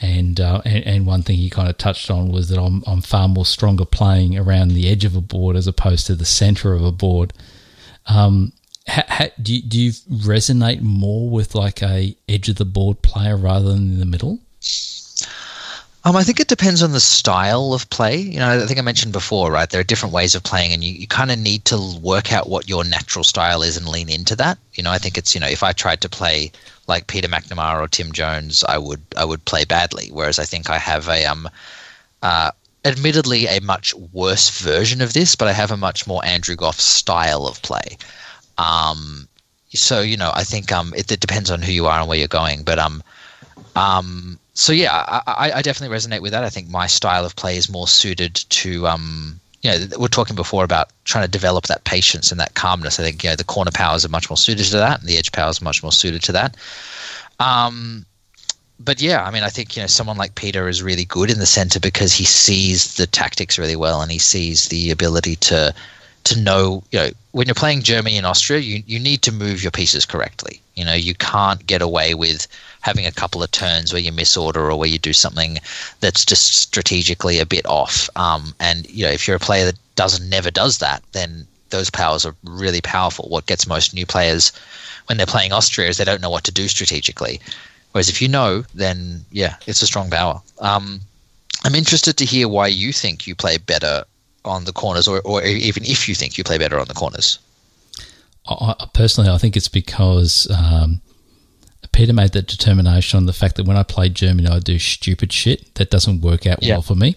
[0.00, 3.02] And, uh, and, and one thing he kind of touched on was that I'm I'm
[3.02, 6.74] far more stronger playing around the edge of a board as opposed to the center
[6.74, 7.32] of a board.
[8.06, 8.52] Um,
[8.88, 13.02] ha, ha, do you, do you resonate more with like a edge of the board
[13.02, 14.40] player rather than in the middle?
[16.04, 18.16] Um, I think it depends on the style of play.
[18.16, 19.70] You know, I think I mentioned before, right?
[19.70, 22.48] There are different ways of playing, and you, you kind of need to work out
[22.48, 24.58] what your natural style is and lean into that.
[24.74, 26.50] You know, I think it's you know, if I tried to play
[26.88, 30.08] like Peter McNamara or Tim Jones, I would I would play badly.
[30.12, 31.48] Whereas I think I have a um,
[32.22, 32.50] uh,
[32.84, 36.80] admittedly a much worse version of this, but I have a much more Andrew Goff
[36.80, 37.96] style of play.
[38.58, 39.28] Um,
[39.72, 42.18] so you know, I think um, it, it depends on who you are and where
[42.18, 43.04] you're going, but um,
[43.76, 46.44] um so yeah, I, I, definitely resonate with that.
[46.44, 50.36] I think my style of play is more suited to, um, you know, we're talking
[50.36, 53.00] before about trying to develop that patience and that calmness.
[53.00, 55.16] I think you know the corner powers are much more suited to that, and the
[55.16, 56.56] edge powers are much more suited to that.
[57.40, 58.04] Um,
[58.78, 61.38] but yeah, I mean, I think you know someone like Peter is really good in
[61.38, 65.74] the center because he sees the tactics really well, and he sees the ability to
[66.24, 69.62] to know, you know, when you're playing Germany and Austria, you you need to move
[69.62, 70.60] your pieces correctly.
[70.74, 72.46] You know, you can't get away with
[72.82, 75.58] having a couple of turns where you misorder or where you do something
[76.00, 78.10] that's just strategically a bit off.
[78.16, 81.90] Um, and you know, if you're a player that doesn't never does that, then those
[81.90, 83.28] powers are really powerful.
[83.28, 84.52] What gets most new players
[85.06, 87.40] when they're playing Austria is they don't know what to do strategically.
[87.92, 90.40] Whereas if you know, then yeah, it's a strong power.
[90.60, 91.00] Um,
[91.64, 94.04] I'm interested to hear why you think you play better
[94.44, 97.38] on the corners, or, or even if you think you play better on the corners.
[98.48, 101.00] I, personally, I think it's because um,
[101.92, 105.32] Peter made that determination on the fact that when I play Germany, I do stupid
[105.32, 106.74] shit that doesn't work out yeah.
[106.74, 107.16] well for me.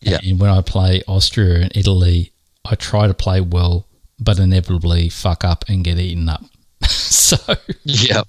[0.00, 0.18] Yeah.
[0.22, 2.32] And when I play Austria and Italy,
[2.64, 3.86] I try to play well,
[4.18, 6.44] but inevitably fuck up and get eaten up.
[6.88, 7.36] so
[7.84, 8.22] yeah,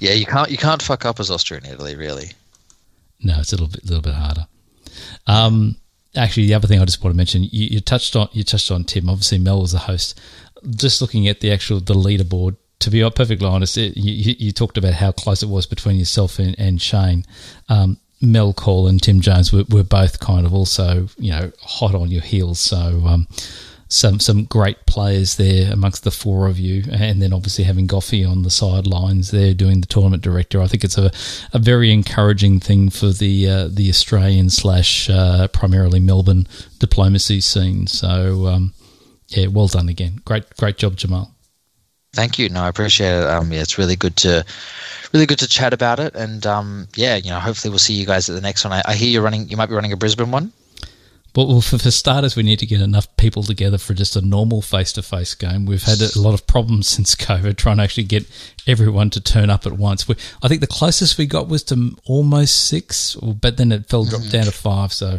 [0.00, 2.32] yeah, you can't you can't fuck up as Austria and Italy, really.
[3.22, 4.46] No, it's a little bit little bit harder.
[5.26, 5.76] Um,
[6.14, 8.70] actually, the other thing I just want to mention, you, you touched on you touched
[8.70, 9.08] on Tim.
[9.08, 10.20] Obviously, Mel was the host.
[10.70, 14.78] Just looking at the actual the leaderboard to be perfectly honest, it, you, you, talked
[14.78, 17.24] about how close it was between yourself and, and Shane.
[17.68, 21.94] Um, Mel Call and Tim Jones were, were, both kind of also, you know, hot
[21.94, 22.60] on your heels.
[22.60, 23.28] So, um,
[23.88, 28.28] some some great players there amongst the four of you, and then obviously having Goffey
[28.28, 30.60] on the sidelines there doing the tournament director.
[30.60, 31.10] I think it's a,
[31.54, 36.46] a very encouraging thing for the uh, the Australian slash uh, primarily Melbourne
[36.78, 37.86] diplomacy scene.
[37.86, 38.74] So um,
[39.28, 40.20] yeah, well done again.
[40.24, 41.34] Great great job, Jamal.
[42.12, 42.48] Thank you.
[42.48, 43.26] No, I appreciate it.
[43.26, 44.44] Um, yeah, it's really good to
[45.12, 46.14] really good to chat about it.
[46.14, 48.72] And um, yeah, you know, hopefully we'll see you guys at the next one.
[48.72, 49.48] I, I hear you're running.
[49.48, 50.52] You might be running a Brisbane one.
[51.36, 54.60] Well, for, for starters, we need to get enough people together for just a normal
[54.60, 55.66] face-to-face game.
[55.66, 58.26] We've had a lot of problems since COVID trying to actually get
[58.66, 60.08] everyone to turn up at once.
[60.08, 64.04] We, I think the closest we got was to almost six, but then it fell
[64.04, 64.32] dropped mm-hmm.
[64.32, 64.92] down to five.
[64.92, 65.18] So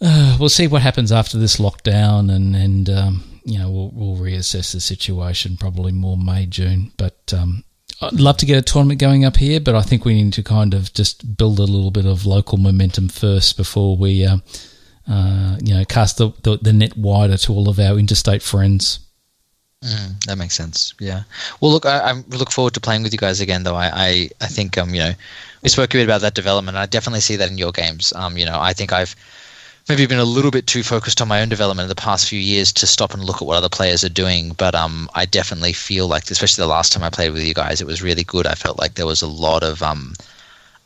[0.00, 4.16] uh, we'll see what happens after this lockdown, and and um, you know, we'll, we'll
[4.16, 6.92] reassess the situation probably more May, June.
[6.98, 7.64] But um,
[8.02, 10.42] I'd love to get a tournament going up here, but I think we need to
[10.42, 14.36] kind of just build a little bit of local momentum first before we, uh,
[15.10, 19.00] uh, you know, cast the, the, the, net wider to all of our interstate friends.
[19.82, 20.92] Mm, that makes sense.
[21.00, 21.22] Yeah.
[21.60, 23.62] Well, look, I, I look forward to playing with you guys again.
[23.62, 25.12] Though I, I, I think um, you know,
[25.62, 26.76] we spoke a bit about that development.
[26.76, 28.12] I definitely see that in your games.
[28.12, 29.16] Um, you know, I think I've
[29.88, 32.38] maybe been a little bit too focused on my own development in the past few
[32.38, 34.52] years to stop and look at what other players are doing.
[34.52, 37.80] But um, I definitely feel like, especially the last time I played with you guys,
[37.80, 38.46] it was really good.
[38.46, 40.14] I felt like there was a lot of um,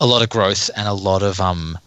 [0.01, 1.79] a lot of growth and a lot of um,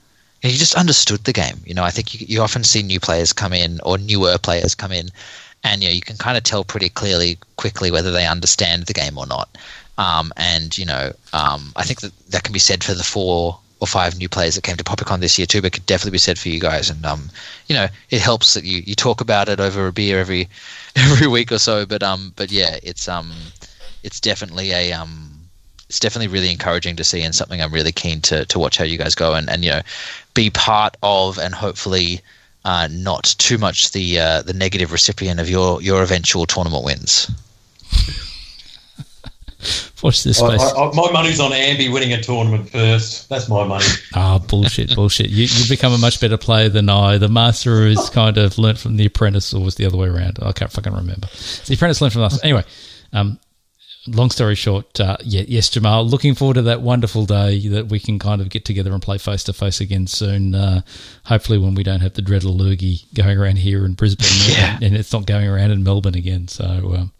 [0.42, 1.62] you, just understood the game.
[1.66, 4.76] You know, I think you, you often see new players come in or newer players
[4.76, 5.10] come in,
[5.64, 8.94] and you know you can kind of tell pretty clearly, quickly whether they understand the
[8.94, 9.58] game or not.
[9.98, 13.58] Um, and you know, um, I think that that can be said for the four
[13.80, 16.18] or five new players that came to PoppyCon this year too, but could definitely be
[16.18, 16.90] said for you guys.
[16.90, 17.30] And um,
[17.68, 20.48] you know, it helps that you, you talk about it over a beer every
[20.96, 21.86] every week or so.
[21.86, 23.34] But um, but yeah, it's um,
[24.04, 25.32] it's definitely a um,
[25.90, 28.86] it's definitely really encouraging to see, and something I'm really keen to to watch how
[28.86, 29.82] you guys go and and you know,
[30.34, 32.22] be part of, and hopefully.
[32.68, 37.30] Uh, not too much the uh, the negative recipient of your your eventual tournament wins.
[40.04, 40.62] Watch this space.
[40.62, 43.28] I, I, my money's on Ambi winning a tournament first.
[43.30, 43.86] That's my money.
[44.18, 45.30] Ah, bullshit, bullshit.
[45.30, 47.18] You you become a much better player than I.
[47.18, 50.40] The master has kind of learnt from the apprentice, or was the other way around?
[50.42, 51.28] I can't fucking remember.
[51.66, 52.42] The apprentice learned from us.
[52.44, 52.64] Anyway,
[53.12, 53.40] um,
[54.08, 56.06] long story short, uh, yeah, yes, Jamal.
[56.06, 59.18] Looking forward to that wonderful day that we can kind of get together and play
[59.18, 60.56] face to face again soon.
[60.56, 60.82] Uh,
[61.26, 64.76] hopefully, when we don't have the dreaded lurgy going around here in Brisbane, Yeah.
[64.76, 66.48] and, and it's not going around in Melbourne again.
[66.48, 67.12] So um,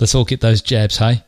[0.00, 1.22] let's all get those jabs, hey.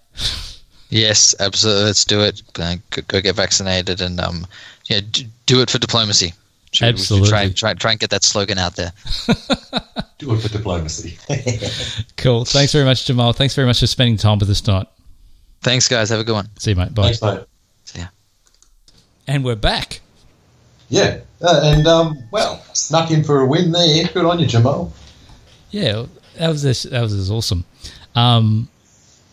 [0.91, 1.85] Yes, absolutely.
[1.85, 2.43] Let's do it.
[2.59, 4.47] Uh, Go, go get vaccinated and um,
[4.87, 6.33] yeah, d- do it for diplomacy.
[6.73, 7.29] Should- we should Absolutely.
[7.29, 8.93] try, try, try and get that slogan out there.
[10.19, 11.17] Do it for diplomacy.
[12.17, 12.45] Cool.
[12.45, 13.33] Thanks very much, Jamal.
[13.33, 14.87] Thanks very much for spending time with us tonight.
[15.63, 16.11] Thanks, guys.
[16.11, 16.49] Have a good one.
[16.59, 16.95] See you, mate.
[16.95, 17.13] Bye.
[17.13, 17.41] Thanks, mate.
[17.85, 18.07] See ya.
[19.27, 20.01] And we're back.
[20.91, 24.07] Yeah, uh, and um, well, snuck in for a win there.
[24.13, 24.93] Good on you, Jamal.
[25.71, 26.05] Yeah,
[26.37, 27.65] that was that was this awesome.
[28.15, 28.69] Um,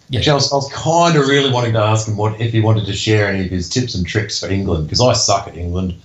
[0.10, 2.52] yeah, Actually, I was, I was kind of really wanting to ask him what if
[2.54, 5.48] he wanted to share any of his tips and tricks for England because I suck
[5.48, 5.96] at England.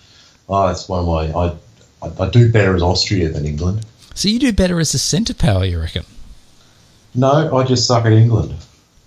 [0.48, 1.54] Oh, it's one of my I,
[2.02, 3.86] I I do better as Austria than England.
[4.14, 6.04] so you do better as a centre power, you reckon?
[7.14, 8.54] No, I just suck at England.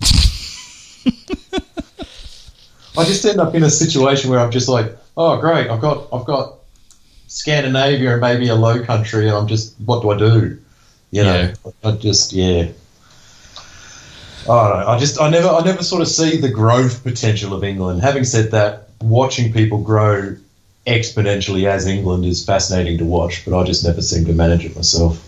[2.98, 6.08] I just end up in a situation where I'm just like, oh great, I've got
[6.12, 6.54] I've got
[7.28, 10.58] Scandinavia and maybe a low country, and I'm just what do I do?
[11.10, 11.72] You know, Yeah.
[11.84, 12.68] I just yeah.
[14.48, 14.86] I don't know.
[14.86, 18.02] I just I never I never sort of see the growth potential of England.
[18.02, 20.36] Having said that, watching people grow
[20.86, 24.76] exponentially as England is fascinating to watch, but I just never seem to manage it
[24.76, 25.22] myself.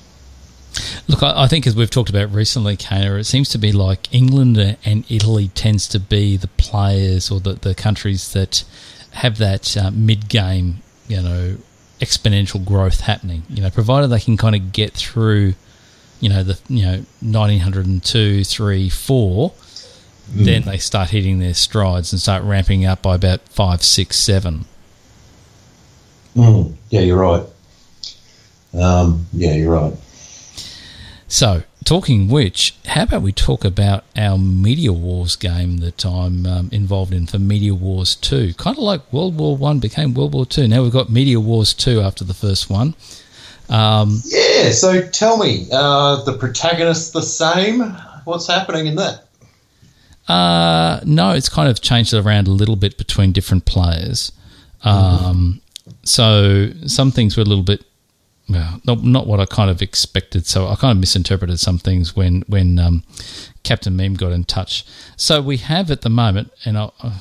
[1.08, 4.12] Look, I, I think as we've talked about recently, Kana, it seems to be like
[4.14, 8.64] England and Italy tends to be the players or the, the countries that
[9.12, 11.56] have that uh, mid-game, you know,
[12.00, 13.42] exponential growth happening.
[13.48, 15.54] You know, provided they can kind of get through,
[16.20, 19.52] you know, the you know 1902, three, four,
[20.30, 24.66] then they start hitting their strides and start ramping up by about five, six, seven.
[26.36, 27.44] Mm, yeah, you're right.
[28.74, 29.94] Um, yeah, you're right.
[31.26, 36.68] So, talking which, how about we talk about our Media Wars game that I'm um,
[36.72, 38.54] involved in for Media Wars 2?
[38.54, 40.68] Kind of like World War 1 became World War 2.
[40.68, 42.94] Now we've got Media Wars 2 after the first one.
[43.68, 47.80] Um, Yeah, so tell me, uh, the protagonist the same?
[48.24, 49.24] What's happening in that?
[50.28, 54.32] uh, no, it's kind of changed around a little bit between different players.
[54.82, 55.60] Um,
[56.04, 57.84] So, some things were a little bit.
[58.48, 60.46] Well, not, not what I kind of expected.
[60.46, 63.02] So I kind of misinterpreted some things when when um,
[63.62, 64.86] Captain Meme got in touch.
[65.16, 67.18] So we have at the moment, and I'll, uh,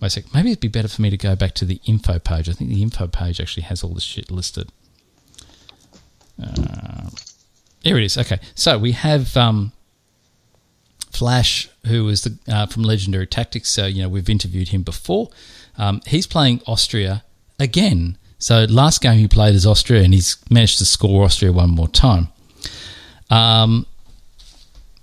[0.00, 2.18] wait a sec, maybe it'd be better for me to go back to the info
[2.18, 2.50] page.
[2.50, 4.70] I think the info page actually has all this shit listed.
[6.42, 7.10] Uh,
[7.82, 8.18] here it is.
[8.18, 9.72] Okay, so we have um,
[11.10, 13.68] Flash, who is the uh, from Legendary Tactics.
[13.68, 15.30] So you know we've interviewed him before.
[15.78, 17.24] Um, he's playing Austria
[17.58, 18.18] again.
[18.38, 21.88] So last game he played as Austria, and he's managed to score Austria one more
[21.88, 22.28] time.
[23.30, 23.86] Um,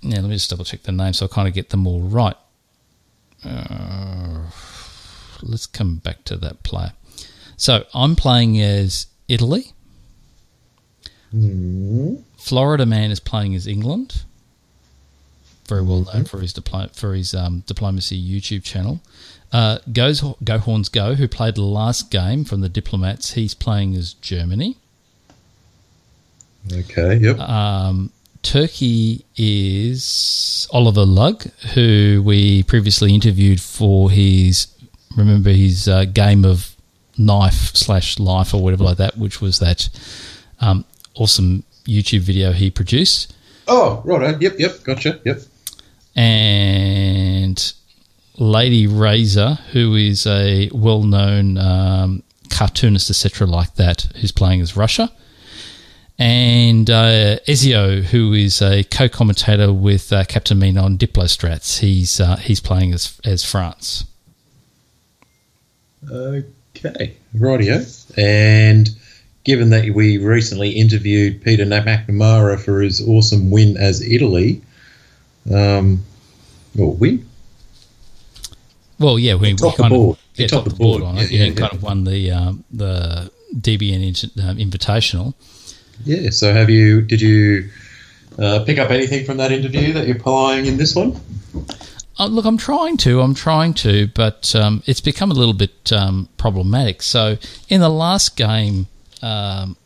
[0.02, 2.00] yeah, let me just double check the name so I kind of get them all
[2.00, 2.36] right.
[3.44, 4.42] Uh,
[5.42, 6.92] let's come back to that player.
[7.56, 9.72] So I'm playing as Italy.
[11.32, 14.24] Florida Man is playing as England.
[15.68, 19.00] Very well known for his diplo- for his um, diplomacy YouTube channel.
[19.52, 23.94] Uh, Goes Go Horns Go, who played the last game from the Diplomats, he's playing
[23.94, 24.76] as Germany.
[26.72, 27.38] Okay, yep.
[27.38, 28.10] Um,
[28.42, 34.66] Turkey is Oliver Lug, who we previously interviewed for his
[35.16, 36.74] remember his uh, game of
[37.18, 39.88] knife slash life or whatever like that, which was that
[40.60, 40.84] um,
[41.14, 43.34] awesome YouTube video he produced.
[43.68, 44.40] Oh, right.
[44.40, 44.82] Yep, yep.
[44.82, 45.20] Gotcha.
[45.24, 45.42] Yep.
[46.16, 47.72] And
[48.36, 54.76] Lady Razor, who is a well known um, cartoonist, etc., like that, who's playing as
[54.76, 55.10] Russia.
[56.18, 62.36] And uh, Ezio, who is a co-commentator with uh, Captain Meme on Diplostrats, he's uh,
[62.36, 64.04] he's playing as as France.
[66.10, 68.18] Okay, rightio.
[68.18, 68.90] And
[69.50, 74.62] given that we recently interviewed Peter McNamara for his awesome win as Italy,
[75.52, 76.04] um,
[76.78, 77.26] or win?
[79.00, 80.18] Well, yeah, we, we kind board.
[80.18, 82.62] of yeah, top the board on Yeah, it, yeah, yeah, kind of won the um,
[82.70, 85.34] the DBN um, Invitational.
[86.04, 86.30] Yeah.
[86.30, 87.00] So, have you?
[87.00, 87.68] Did you
[88.38, 91.20] uh, pick up anything from that interview that you're applying in this one?
[92.20, 95.92] Uh, look, I'm trying to, I'm trying to, but um, it's become a little bit
[95.92, 97.02] um, problematic.
[97.02, 97.36] So,
[97.68, 98.86] in the last game,
[99.22, 99.76] um,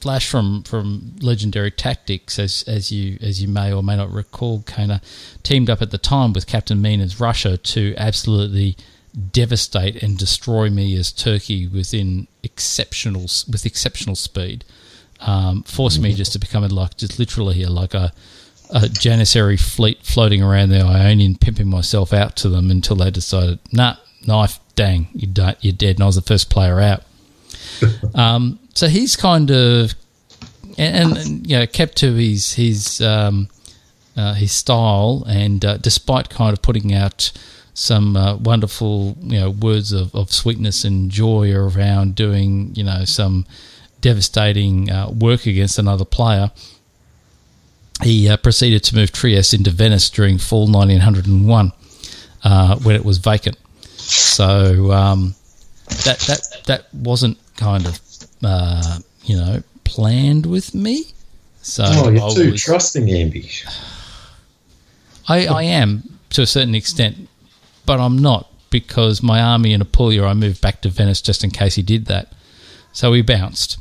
[0.00, 4.62] Flash from, from Legendary Tactics, as as you as you may or may not recall,
[4.66, 5.00] Kana
[5.42, 8.76] teamed up at the time with Captain Meme as Russia to absolutely
[9.32, 14.64] devastate and destroy me as Turkey within exceptional with exceptional speed.
[15.20, 18.12] Um, forced me just to become like just literally like a
[18.74, 23.58] a Janissary fleet floating around the Ionian, pimping myself out to them until they decided,
[23.72, 25.96] nah, knife, dang, you don't, you're dead.
[25.96, 27.04] And I was the first player out.
[28.14, 29.94] um, so he's kind of,
[30.78, 33.48] and, and you know, kept to his his um,
[34.16, 37.32] uh, his style, and uh, despite kind of putting out
[37.74, 43.04] some uh, wonderful, you know, words of, of sweetness and joy around doing, you know,
[43.04, 43.44] some
[44.00, 46.52] devastating uh, work against another player
[48.02, 51.72] he uh, proceeded to move Trieste into Venice during fall 1901
[52.42, 53.56] uh, when it was vacant.
[53.96, 55.34] So um,
[56.04, 58.00] that that that wasn't kind of
[58.44, 61.04] uh, you know planned with me.
[61.62, 63.50] So Oh, you're I too was- trusting, Andy.
[65.28, 67.28] I, I am to a certain extent,
[67.86, 71.50] but I'm not because my army in Apulia, I moved back to Venice just in
[71.50, 72.32] case he did that.
[72.92, 73.78] So he bounced.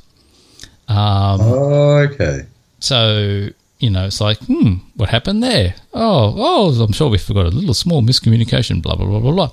[0.88, 2.46] Um, Okay.
[2.80, 3.50] So
[3.80, 5.76] you know, it's like, hmm, what happened there?
[5.94, 8.82] Oh, oh, I'm sure we forgot a little small miscommunication.
[8.82, 9.52] Blah blah blah blah blah.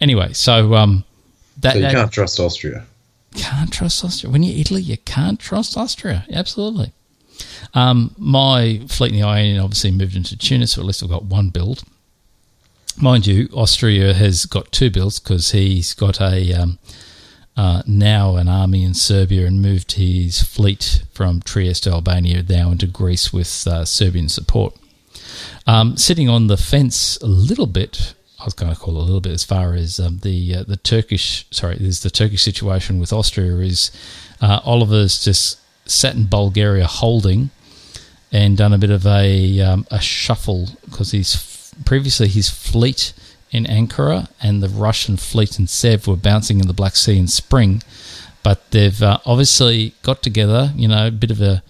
[0.00, 1.04] Anyway, so um,
[1.60, 2.84] that, So you that- can't trust Austria.
[3.34, 4.30] Can't trust Austria.
[4.30, 6.24] When you're Italy, you can't trust Austria.
[6.32, 6.92] Absolutely.
[7.74, 11.24] Um, my fleet in the Ionian obviously moved into Tunis, so at least I've got
[11.24, 11.82] one build.
[12.96, 16.78] Mind you, Austria has got two builds because he's got a um,
[17.56, 22.86] uh, now an army in Serbia and moved his fleet from Trieste, Albania, now into
[22.86, 24.76] Greece with uh, Serbian support.
[25.66, 29.04] Um, sitting on the fence a little bit, I was going to call it a
[29.04, 32.98] little bit as far as um, the uh, the Turkish sorry, there's the Turkish situation
[32.98, 33.90] with Austria is
[34.40, 37.50] uh, Oliver's just sat in Bulgaria holding
[38.32, 43.12] and done a bit of a um, a shuffle because he's previously his fleet
[43.50, 47.26] in Ankara and the Russian fleet in Sev were bouncing in the Black Sea in
[47.26, 47.82] spring,
[48.42, 51.62] but they've uh, obviously got together, you know, a bit of a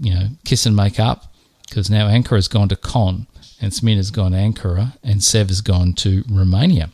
[0.00, 1.34] you know kiss and make up
[1.68, 3.26] because now Ankara has gone to Con
[3.60, 6.90] and Smyrna's gone to Ankara and Sev has gone to Romania.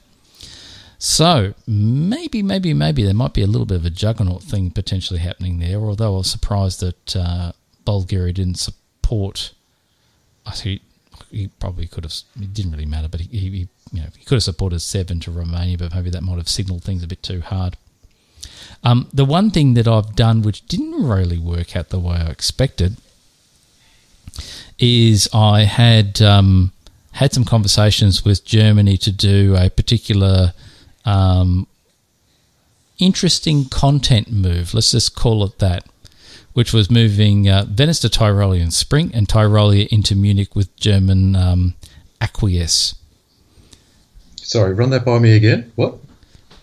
[0.98, 5.20] So maybe, maybe, maybe there might be a little bit of a juggernaut thing potentially
[5.20, 5.78] happening there.
[5.78, 7.52] Although I was surprised that uh,
[7.84, 9.52] Bulgaria didn't support.
[10.44, 10.82] I think
[11.30, 12.12] he probably could have.
[12.38, 15.30] It didn't really matter, but he, he you know he could have supported Seven to
[15.30, 17.78] Romania, but maybe that might have signalled things a bit too hard.
[18.84, 22.30] Um, the one thing that I've done which didn't really work out the way I
[22.30, 22.96] expected
[24.78, 26.72] is I had um,
[27.12, 30.52] had some conversations with Germany to do a particular
[31.04, 31.66] um,
[32.98, 34.74] interesting content move.
[34.74, 35.86] Let's just call it that,
[36.52, 41.74] which was moving uh, Venice to Tyrolean Spring and Tyrolia into Munich with German um,
[42.20, 42.94] acquiesce.
[44.36, 45.70] Sorry, run that by me again.
[45.76, 45.98] What?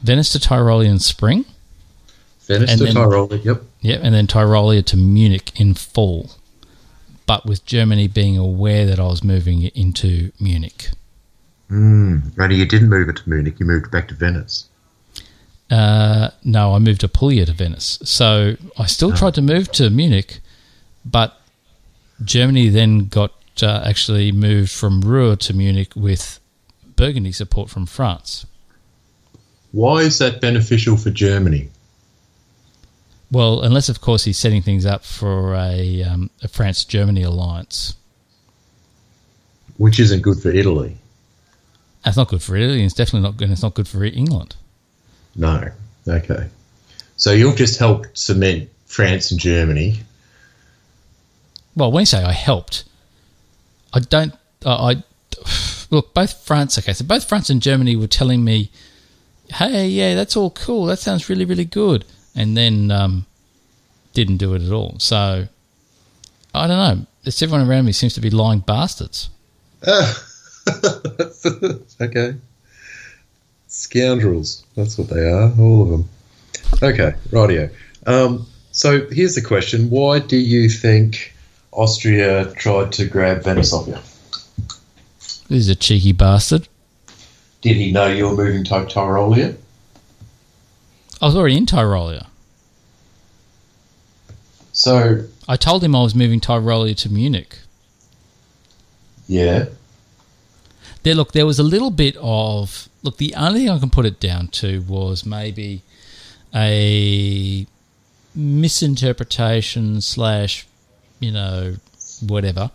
[0.01, 1.45] Venice to Tyrolean Spring,
[2.45, 3.33] Venice And to then- Tyrol.
[3.35, 3.63] Yep.
[3.81, 6.31] yeah, and then Tyrolia to Munich in fall.
[7.27, 10.89] But with Germany being aware that I was moving into Munich.
[11.69, 12.31] Mm.
[12.39, 13.59] Only you didn't move it to Munich.
[13.59, 14.67] You moved back to Venice.
[15.69, 17.99] Uh, no, I moved Apulia to Venice.
[18.03, 20.39] So I still tried to move to Munich,
[21.05, 21.39] but
[22.23, 26.39] Germany then got uh, actually moved from Ruhr to Munich with
[26.95, 28.45] Burgundy support from France.
[29.71, 31.69] Why is that beneficial for Germany?
[33.31, 37.95] Well, unless of course he's setting things up for a, um, a France Germany alliance.
[39.77, 40.97] Which isn't good for Italy.
[42.03, 42.83] That's not good for Italy.
[42.83, 43.51] It's definitely not good.
[43.51, 44.55] It's not good for England.
[45.35, 45.69] No.
[46.07, 46.47] Okay.
[47.17, 49.99] So you've just helped cement France and Germany.
[51.75, 52.85] Well, when you say I helped,
[53.93, 54.33] I don't.
[54.65, 55.03] I, I
[55.91, 56.77] look both France.
[56.79, 58.71] Okay, so both France and Germany were telling me,
[59.49, 60.85] "Hey, yeah, that's all cool.
[60.85, 62.05] That sounds really, really good,"
[62.37, 63.25] and then um,
[64.13, 64.95] didn't do it at all.
[64.99, 65.47] So
[66.53, 67.05] I don't know.
[67.25, 69.29] It's everyone around me seems to be lying bastards.
[72.01, 72.35] okay.
[73.67, 74.63] Scoundrels.
[74.75, 76.09] That's what they are, all of them.
[76.81, 77.69] Okay, rightio.
[78.05, 81.33] Um, so here's the question Why do you think
[81.71, 83.97] Austria tried to grab Venice off you?
[85.49, 86.67] He's a cheeky bastard.
[87.61, 89.57] Did he know you were moving to Tyrolia?
[91.21, 92.26] I was already in Tyrolia.
[94.77, 97.57] So, I told him I was moving Tyrolia to Munich.
[99.27, 99.65] yeah.
[101.01, 103.17] There, look, there was a little bit of look.
[103.17, 105.81] The only thing I can put it down to was maybe
[106.53, 107.65] a
[108.35, 110.67] misinterpretation slash,
[111.19, 111.75] you know,
[112.21, 112.71] whatever,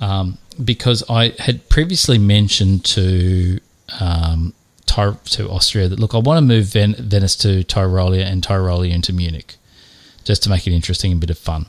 [0.00, 3.60] um, because I had previously mentioned to
[3.98, 4.52] um,
[4.86, 8.92] Ty- to Austria that look, I want to move Ven- Venice to Tyrolia and Tyrolia
[8.92, 9.56] into Munich,
[10.24, 11.66] just to make it interesting and a bit of fun.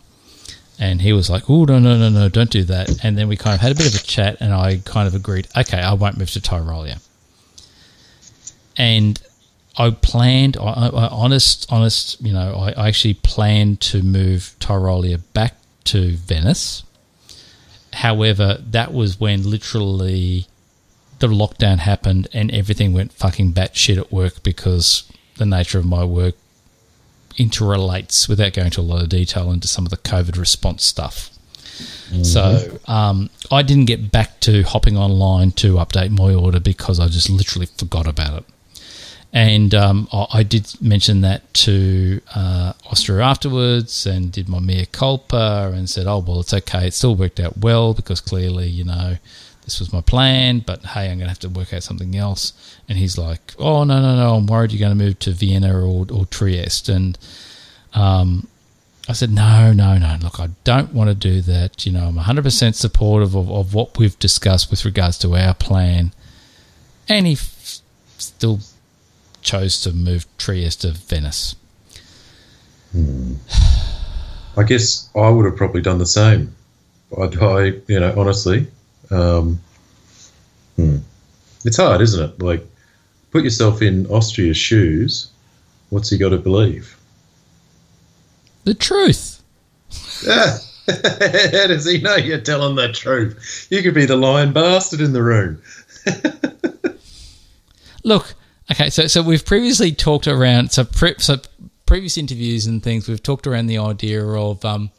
[0.80, 3.38] And he was like, "Oh no, no, no, no, don't do that." And then we
[3.38, 5.93] kind of had a bit of a chat, and I kind of agreed, "Okay, I
[5.93, 6.99] won't move to Tyrolia."
[8.78, 9.22] And
[9.78, 15.22] I planned, I, I, honest, honest, you know, I, I actually planned to move Tyrolia
[15.34, 16.84] back to Venice.
[17.93, 20.47] However, that was when literally
[21.20, 25.04] the lockdown happened and everything went fucking batshit at work because
[25.38, 26.36] the nature of my work
[27.41, 31.29] interrelates without going to a lot of detail into some of the COVID response stuff.
[32.23, 37.07] So um, I didn't get back to hopping online to update my order because I
[37.07, 38.45] just literally forgot about it.
[39.33, 44.85] And um, I, I did mention that to uh, Austria afterwards and did my mea
[44.91, 46.87] culpa and said, oh, well, it's okay.
[46.87, 49.15] It still worked out well because clearly, you know,
[49.72, 52.53] this was my plan, but hey, I'm going to have to work out something else.
[52.89, 55.74] And he's like, oh, no, no, no, I'm worried you're going to move to Vienna
[55.74, 56.89] or, or Trieste.
[56.89, 57.17] And
[57.93, 58.47] um,
[59.07, 60.17] I said, no, no, no.
[60.22, 61.86] Look, I don't want to do that.
[61.86, 66.11] You know, I'm 100% supportive of, of what we've discussed with regards to our plan.
[67.07, 67.80] And he f-
[68.17, 68.59] still
[69.41, 71.55] chose to move Trieste to Venice.
[74.57, 76.53] I guess I would have probably done the same.
[77.17, 78.67] I, I you know, honestly,
[79.12, 79.59] um,
[80.76, 80.97] hmm.
[81.66, 82.41] it's hard, isn't it?
[82.41, 82.66] Like,
[83.32, 85.30] put yourself in Austria's shoes.
[85.89, 86.97] What's he got to believe?
[88.64, 89.41] The truth.
[90.28, 93.68] How does he know you're telling the truth?
[93.70, 95.62] You could be the lying bastard in the room.
[98.03, 98.34] Look,
[98.72, 101.38] okay, so so we've previously talked around so pre, so
[101.86, 103.07] previous interviews and things.
[103.07, 104.91] We've talked around the idea of um,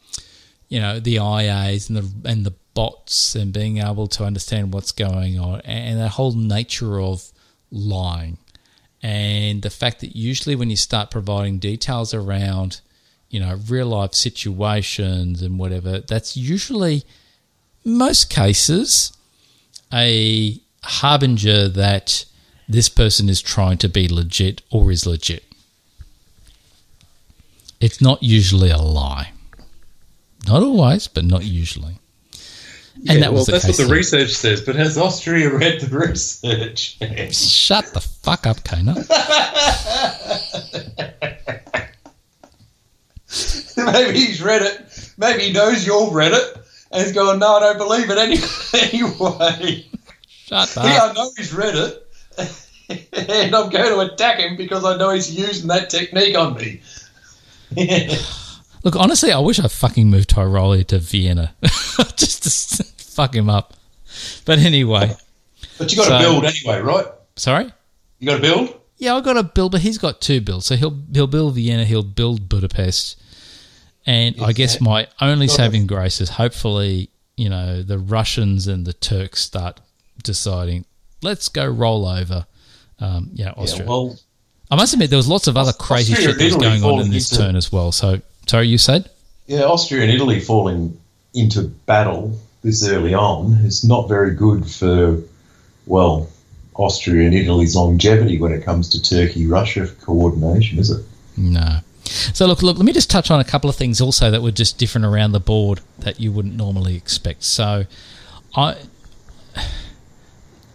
[0.73, 4.93] you know, the IAs and the and the bots and being able to understand what's
[4.93, 7.31] going on and that whole nature of
[7.71, 8.39] lying.
[9.03, 12.81] And the fact that usually when you start providing details around
[13.33, 17.03] you know real life situations and whatever that's usually
[17.85, 19.17] most cases
[19.93, 22.25] a harbinger that
[22.69, 25.45] this person is trying to be legit or is legit.
[27.81, 29.33] It's not usually a lie.
[30.47, 31.99] Not always but not usually
[33.09, 34.61] And yeah, well, that's what the research says.
[34.61, 36.99] But has Austria read the research?
[37.33, 38.95] Shut the fuck up, Kana.
[43.77, 45.13] Maybe he's read it.
[45.17, 46.57] Maybe he knows you've read it,
[46.91, 48.19] and he's going, "No, I don't believe it
[48.75, 49.87] anyway."
[50.29, 50.85] Shut up.
[50.85, 52.07] Yeah, I know he's read it,
[53.13, 56.83] and I'm going to attack him because I know he's using that technique on me.
[58.85, 61.55] Look, honestly, I wish I fucking moved Tyrolia to Vienna
[62.17, 63.75] just to fuck him up.
[64.45, 65.17] But anyway.
[65.79, 67.07] But you got to so, build anyway, right?
[67.37, 67.71] Sorry?
[68.19, 68.81] You got to build?
[68.99, 70.67] Yeah, I got to build, but he's got two builds.
[70.67, 73.21] So he'll he'll build Vienna, he'll build Budapest,
[74.07, 78.93] and I guess my only saving grace is hopefully you know the Russians and the
[78.93, 79.81] Turks start
[80.23, 80.85] deciding
[81.23, 82.47] let's go roll over,
[82.99, 83.85] um, you know, Austria.
[83.85, 84.19] Yeah, well,
[84.71, 87.01] I must admit there was lots of other crazy Austria shit that was going on
[87.01, 87.93] in this turn as well.
[87.93, 89.09] So Sorry, you said?
[89.47, 90.99] Yeah, Austria and Italy falling
[91.35, 95.19] into battle this early on is not very good for,
[95.87, 96.29] well,
[96.75, 101.05] Austria and Italy's longevity when it comes to Turkey Russia coordination, is it?
[101.37, 101.79] No.
[102.05, 102.77] So look, look.
[102.77, 105.33] Let me just touch on a couple of things also that were just different around
[105.33, 107.45] the board that you wouldn't normally expect.
[107.45, 107.87] So,
[108.55, 108.77] I,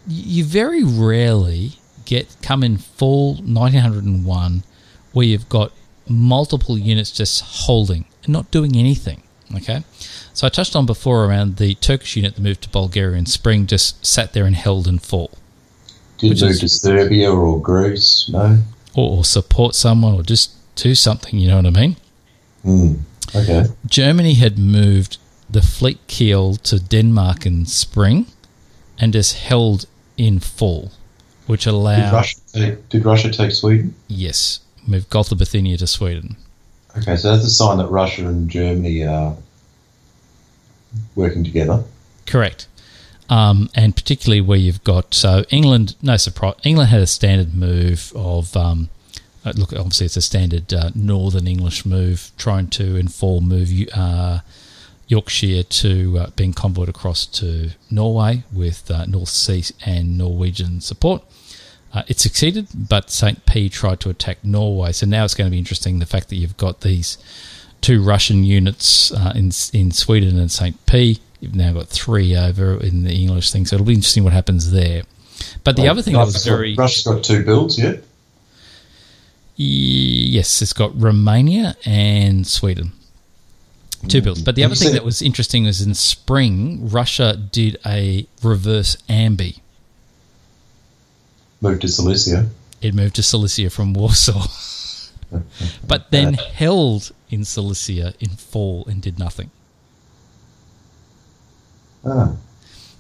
[0.07, 1.73] you very rarely
[2.05, 4.63] get come in full 1901
[5.11, 5.71] where you've got
[6.09, 9.21] multiple units just holding and not doing anything.
[9.55, 9.83] Okay,
[10.33, 13.65] so I touched on before around the Turkish unit that moved to Bulgaria in spring,
[13.65, 15.31] just sat there and held in fall,
[16.17, 18.27] Did move is- to Serbia or Greece?
[18.29, 18.59] No.
[18.93, 21.39] or, or support someone, or just do something.
[21.39, 21.95] You know what I mean?
[22.63, 22.93] Hmm.
[23.35, 23.65] Okay.
[23.85, 25.17] Germany had moved
[25.49, 28.25] the fleet Kiel to Denmark in spring,
[28.99, 29.85] and just held
[30.17, 30.91] in fall,
[31.45, 33.93] which Did allowed Russia take, did Russia take Sweden?
[34.09, 36.37] yes, moved Gulf of Bothnia to Sweden.
[36.97, 39.35] Okay, so that's a sign that Russia and Germany are
[41.15, 41.83] working together.
[42.25, 42.67] Correct.
[43.29, 48.13] Um, and particularly where you've got so England, no surprise, England had a standard move
[48.15, 48.89] of um,
[49.45, 49.73] uh, look.
[49.73, 54.39] Obviously, it's a standard uh, Northern English move, trying to inform move uh,
[55.07, 61.23] Yorkshire to uh, being convoyed across to Norway with uh, North Sea and Norwegian support.
[61.97, 63.43] Uh, it succeeded, but St.
[63.47, 64.91] P tried to attack Norway.
[64.91, 67.17] So now it's going to be interesting the fact that you've got these
[67.81, 70.85] two Russian units uh, in in Sweden and St.
[70.85, 71.19] P.
[71.39, 74.71] You've now got three over in the English thing, so it'll be interesting what happens
[74.71, 75.03] there.
[75.63, 77.95] But the Like, other thing that was very Russia's got two builds yeah?
[79.55, 82.91] yes, it's got Romania and Sweden.
[84.07, 84.43] Two builds.
[84.43, 88.97] But the Have other thing that was interesting was in spring, Russia did a reverse
[89.09, 89.61] ambi.
[91.61, 92.47] Moved to Galicia.
[92.81, 94.45] It moved to Galicia from Warsaw,
[95.87, 99.49] but then held in Galicia in fall and did nothing.
[102.05, 102.35] Ah,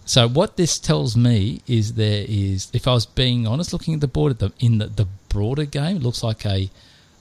[0.05, 4.01] So what this tells me is there is, if I was being honest, looking at
[4.01, 6.69] the board at the in the, the broader game, it looks like a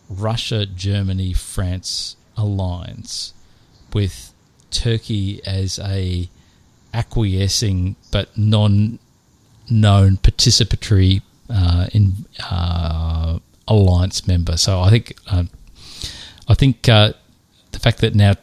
[0.09, 3.35] Russia, Germany, France alliance
[3.93, 4.33] with
[4.71, 6.29] Turkey as a
[6.95, 8.99] acquiescing but non
[9.69, 11.23] known participatory
[11.93, 14.57] in uh, alliance member.
[14.57, 15.49] So I think um,
[16.49, 17.13] I think uh,
[17.73, 18.35] the fact that now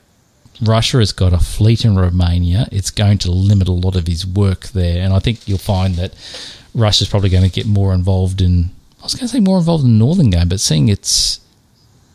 [0.61, 4.25] Russia has got a fleet in Romania, it's going to limit a lot of his
[4.25, 6.13] work there, and I think you'll find that
[6.75, 8.69] Russia's probably going to get more involved in.
[8.99, 11.41] I was going to say more involved in the northern game, but seeing it's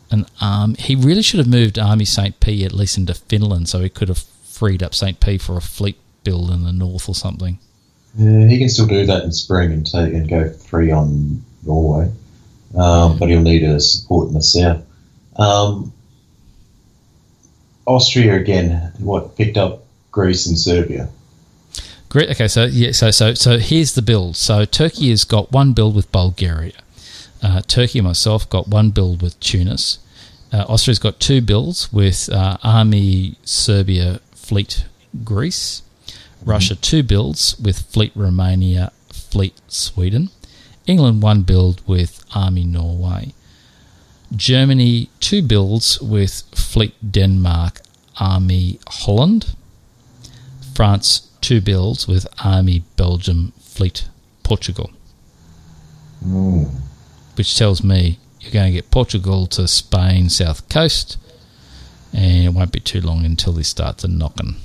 [0.09, 3.79] an arm, he really should have moved Army Saint P at least into Finland, so
[3.79, 7.15] he could have freed up Saint P for a fleet build in the north or
[7.15, 7.59] something.
[8.17, 12.11] Yeah, he can still do that in spring and take and go three on Norway,
[12.75, 14.83] um, but he'll need a support in the south.
[15.37, 15.93] Um,
[17.85, 21.09] Austria again, what picked up Greece and Serbia.
[22.09, 22.29] Great.
[22.31, 24.35] Okay, so yeah, so so so here's the build.
[24.35, 26.73] So Turkey has got one build with Bulgaria.
[27.41, 29.99] Uh, Turkey and myself got one build with Tunis.
[30.51, 34.85] Uh, Austria's got two builds with uh, Army Serbia, Fleet
[35.23, 35.83] Greece.
[36.45, 40.29] Russia two builds with Fleet Romania, Fleet Sweden.
[40.87, 43.33] England one build with Army Norway.
[44.35, 47.81] Germany two builds with Fleet Denmark,
[48.19, 49.55] Army Holland.
[50.75, 54.07] France two builds with Army Belgium, Fleet
[54.43, 54.91] Portugal,
[57.35, 61.17] which tells me you're going to get Portugal to Spain south coast,
[62.13, 64.55] and it won't be too long until he starts a knocking.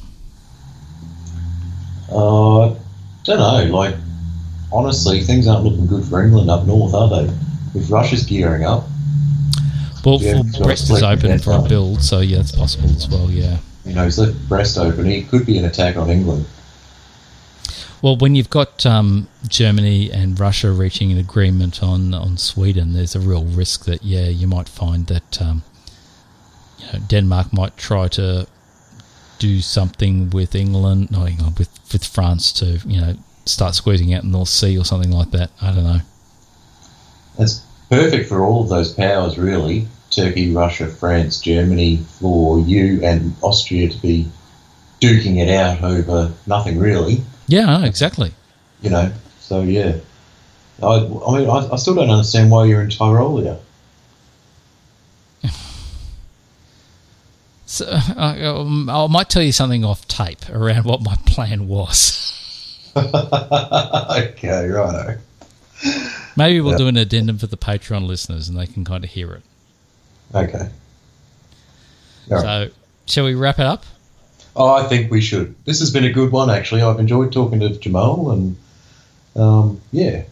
[2.14, 2.74] Uh,
[3.24, 3.76] don't know.
[3.76, 3.96] Like,
[4.72, 7.32] honestly, things aren't looking good for England up north, are they?
[7.74, 8.84] If Russia's gearing up,
[10.04, 13.30] Well, Yeah, so Brest is open for a build, so yeah, it's possible as well.
[13.30, 13.58] Yeah.
[13.84, 15.06] you know, he's left Brest open.
[15.06, 16.46] It could be an attack on England.
[18.02, 23.14] Well, when you've got um, Germany and Russia reaching an agreement on on Sweden, there's
[23.14, 25.62] a real risk that yeah, you might find that um,
[26.78, 28.46] you know, Denmark might try to
[29.44, 33.14] do something with England, not England, with with France to you know
[33.44, 35.50] start squeezing out the North Sea or something like that.
[35.60, 36.00] I don't know.
[37.38, 39.86] That's perfect for all of those powers, really.
[40.10, 44.26] Turkey, Russia, France, Germany, for you and Austria to be
[45.00, 47.20] duking it out over nothing, really.
[47.46, 48.32] Yeah, exactly.
[48.80, 49.96] You know, so yeah.
[50.82, 53.58] I, I mean, I, I still don't understand why you're in Tyrolia.
[57.74, 57.86] So
[58.16, 62.20] I, um, I might tell you something off tape around what my plan was.
[62.96, 65.18] okay, righto.
[66.36, 66.78] Maybe we'll Yeah.
[66.78, 69.42] do an addendum for the Patreon listeners, and they can kind of hear it.
[70.34, 70.68] Okay.
[72.30, 72.42] All right.
[72.42, 72.70] So,
[73.06, 73.84] shall we wrap it up?
[74.56, 75.54] Oh, I think we should.
[75.64, 76.82] This has been a good one, actually.
[76.82, 78.56] I've enjoyed talking to Jamal, and
[79.34, 80.22] um, yeah,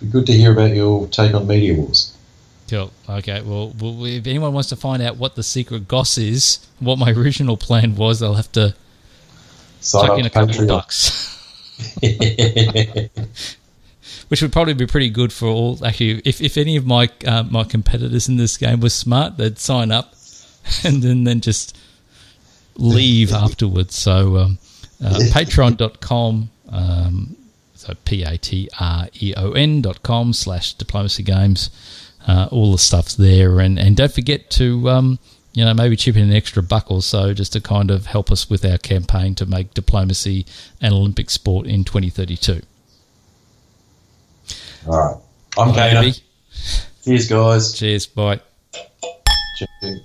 [0.00, 2.09] be good to hear about your take on Media Wars.
[2.70, 2.92] Cool.
[3.08, 3.42] Okay.
[3.42, 7.10] Well, well, if anyone wants to find out what the secret goss is, what my
[7.10, 8.74] original plan was, they'll have to
[9.80, 11.26] Sign in a couple of bucks,
[14.28, 15.84] which would probably be pretty good for all.
[15.84, 19.58] Actually, if, if any of my uh, my competitors in this game were smart, they'd
[19.58, 20.14] sign up
[20.84, 21.76] and then then just
[22.76, 23.94] leave afterwards.
[23.96, 24.58] So um,
[25.02, 27.36] uh, patreon.com, um,
[27.74, 31.70] so p-a-t-r-e-o-n dot com slash diplomacy games.
[32.26, 33.60] Uh, all the stuff's there.
[33.60, 35.18] And, and don't forget to, um,
[35.52, 38.30] you know, maybe chip in an extra buck or so just to kind of help
[38.30, 40.46] us with our campaign to make diplomacy
[40.80, 42.60] an Olympic sport in 2032.
[44.86, 45.16] All right.
[45.58, 46.12] I'm Kana.
[47.04, 47.72] Cheers, guys.
[47.72, 48.06] Cheers.
[48.06, 48.40] Bye.
[49.82, 50.00] Cheers.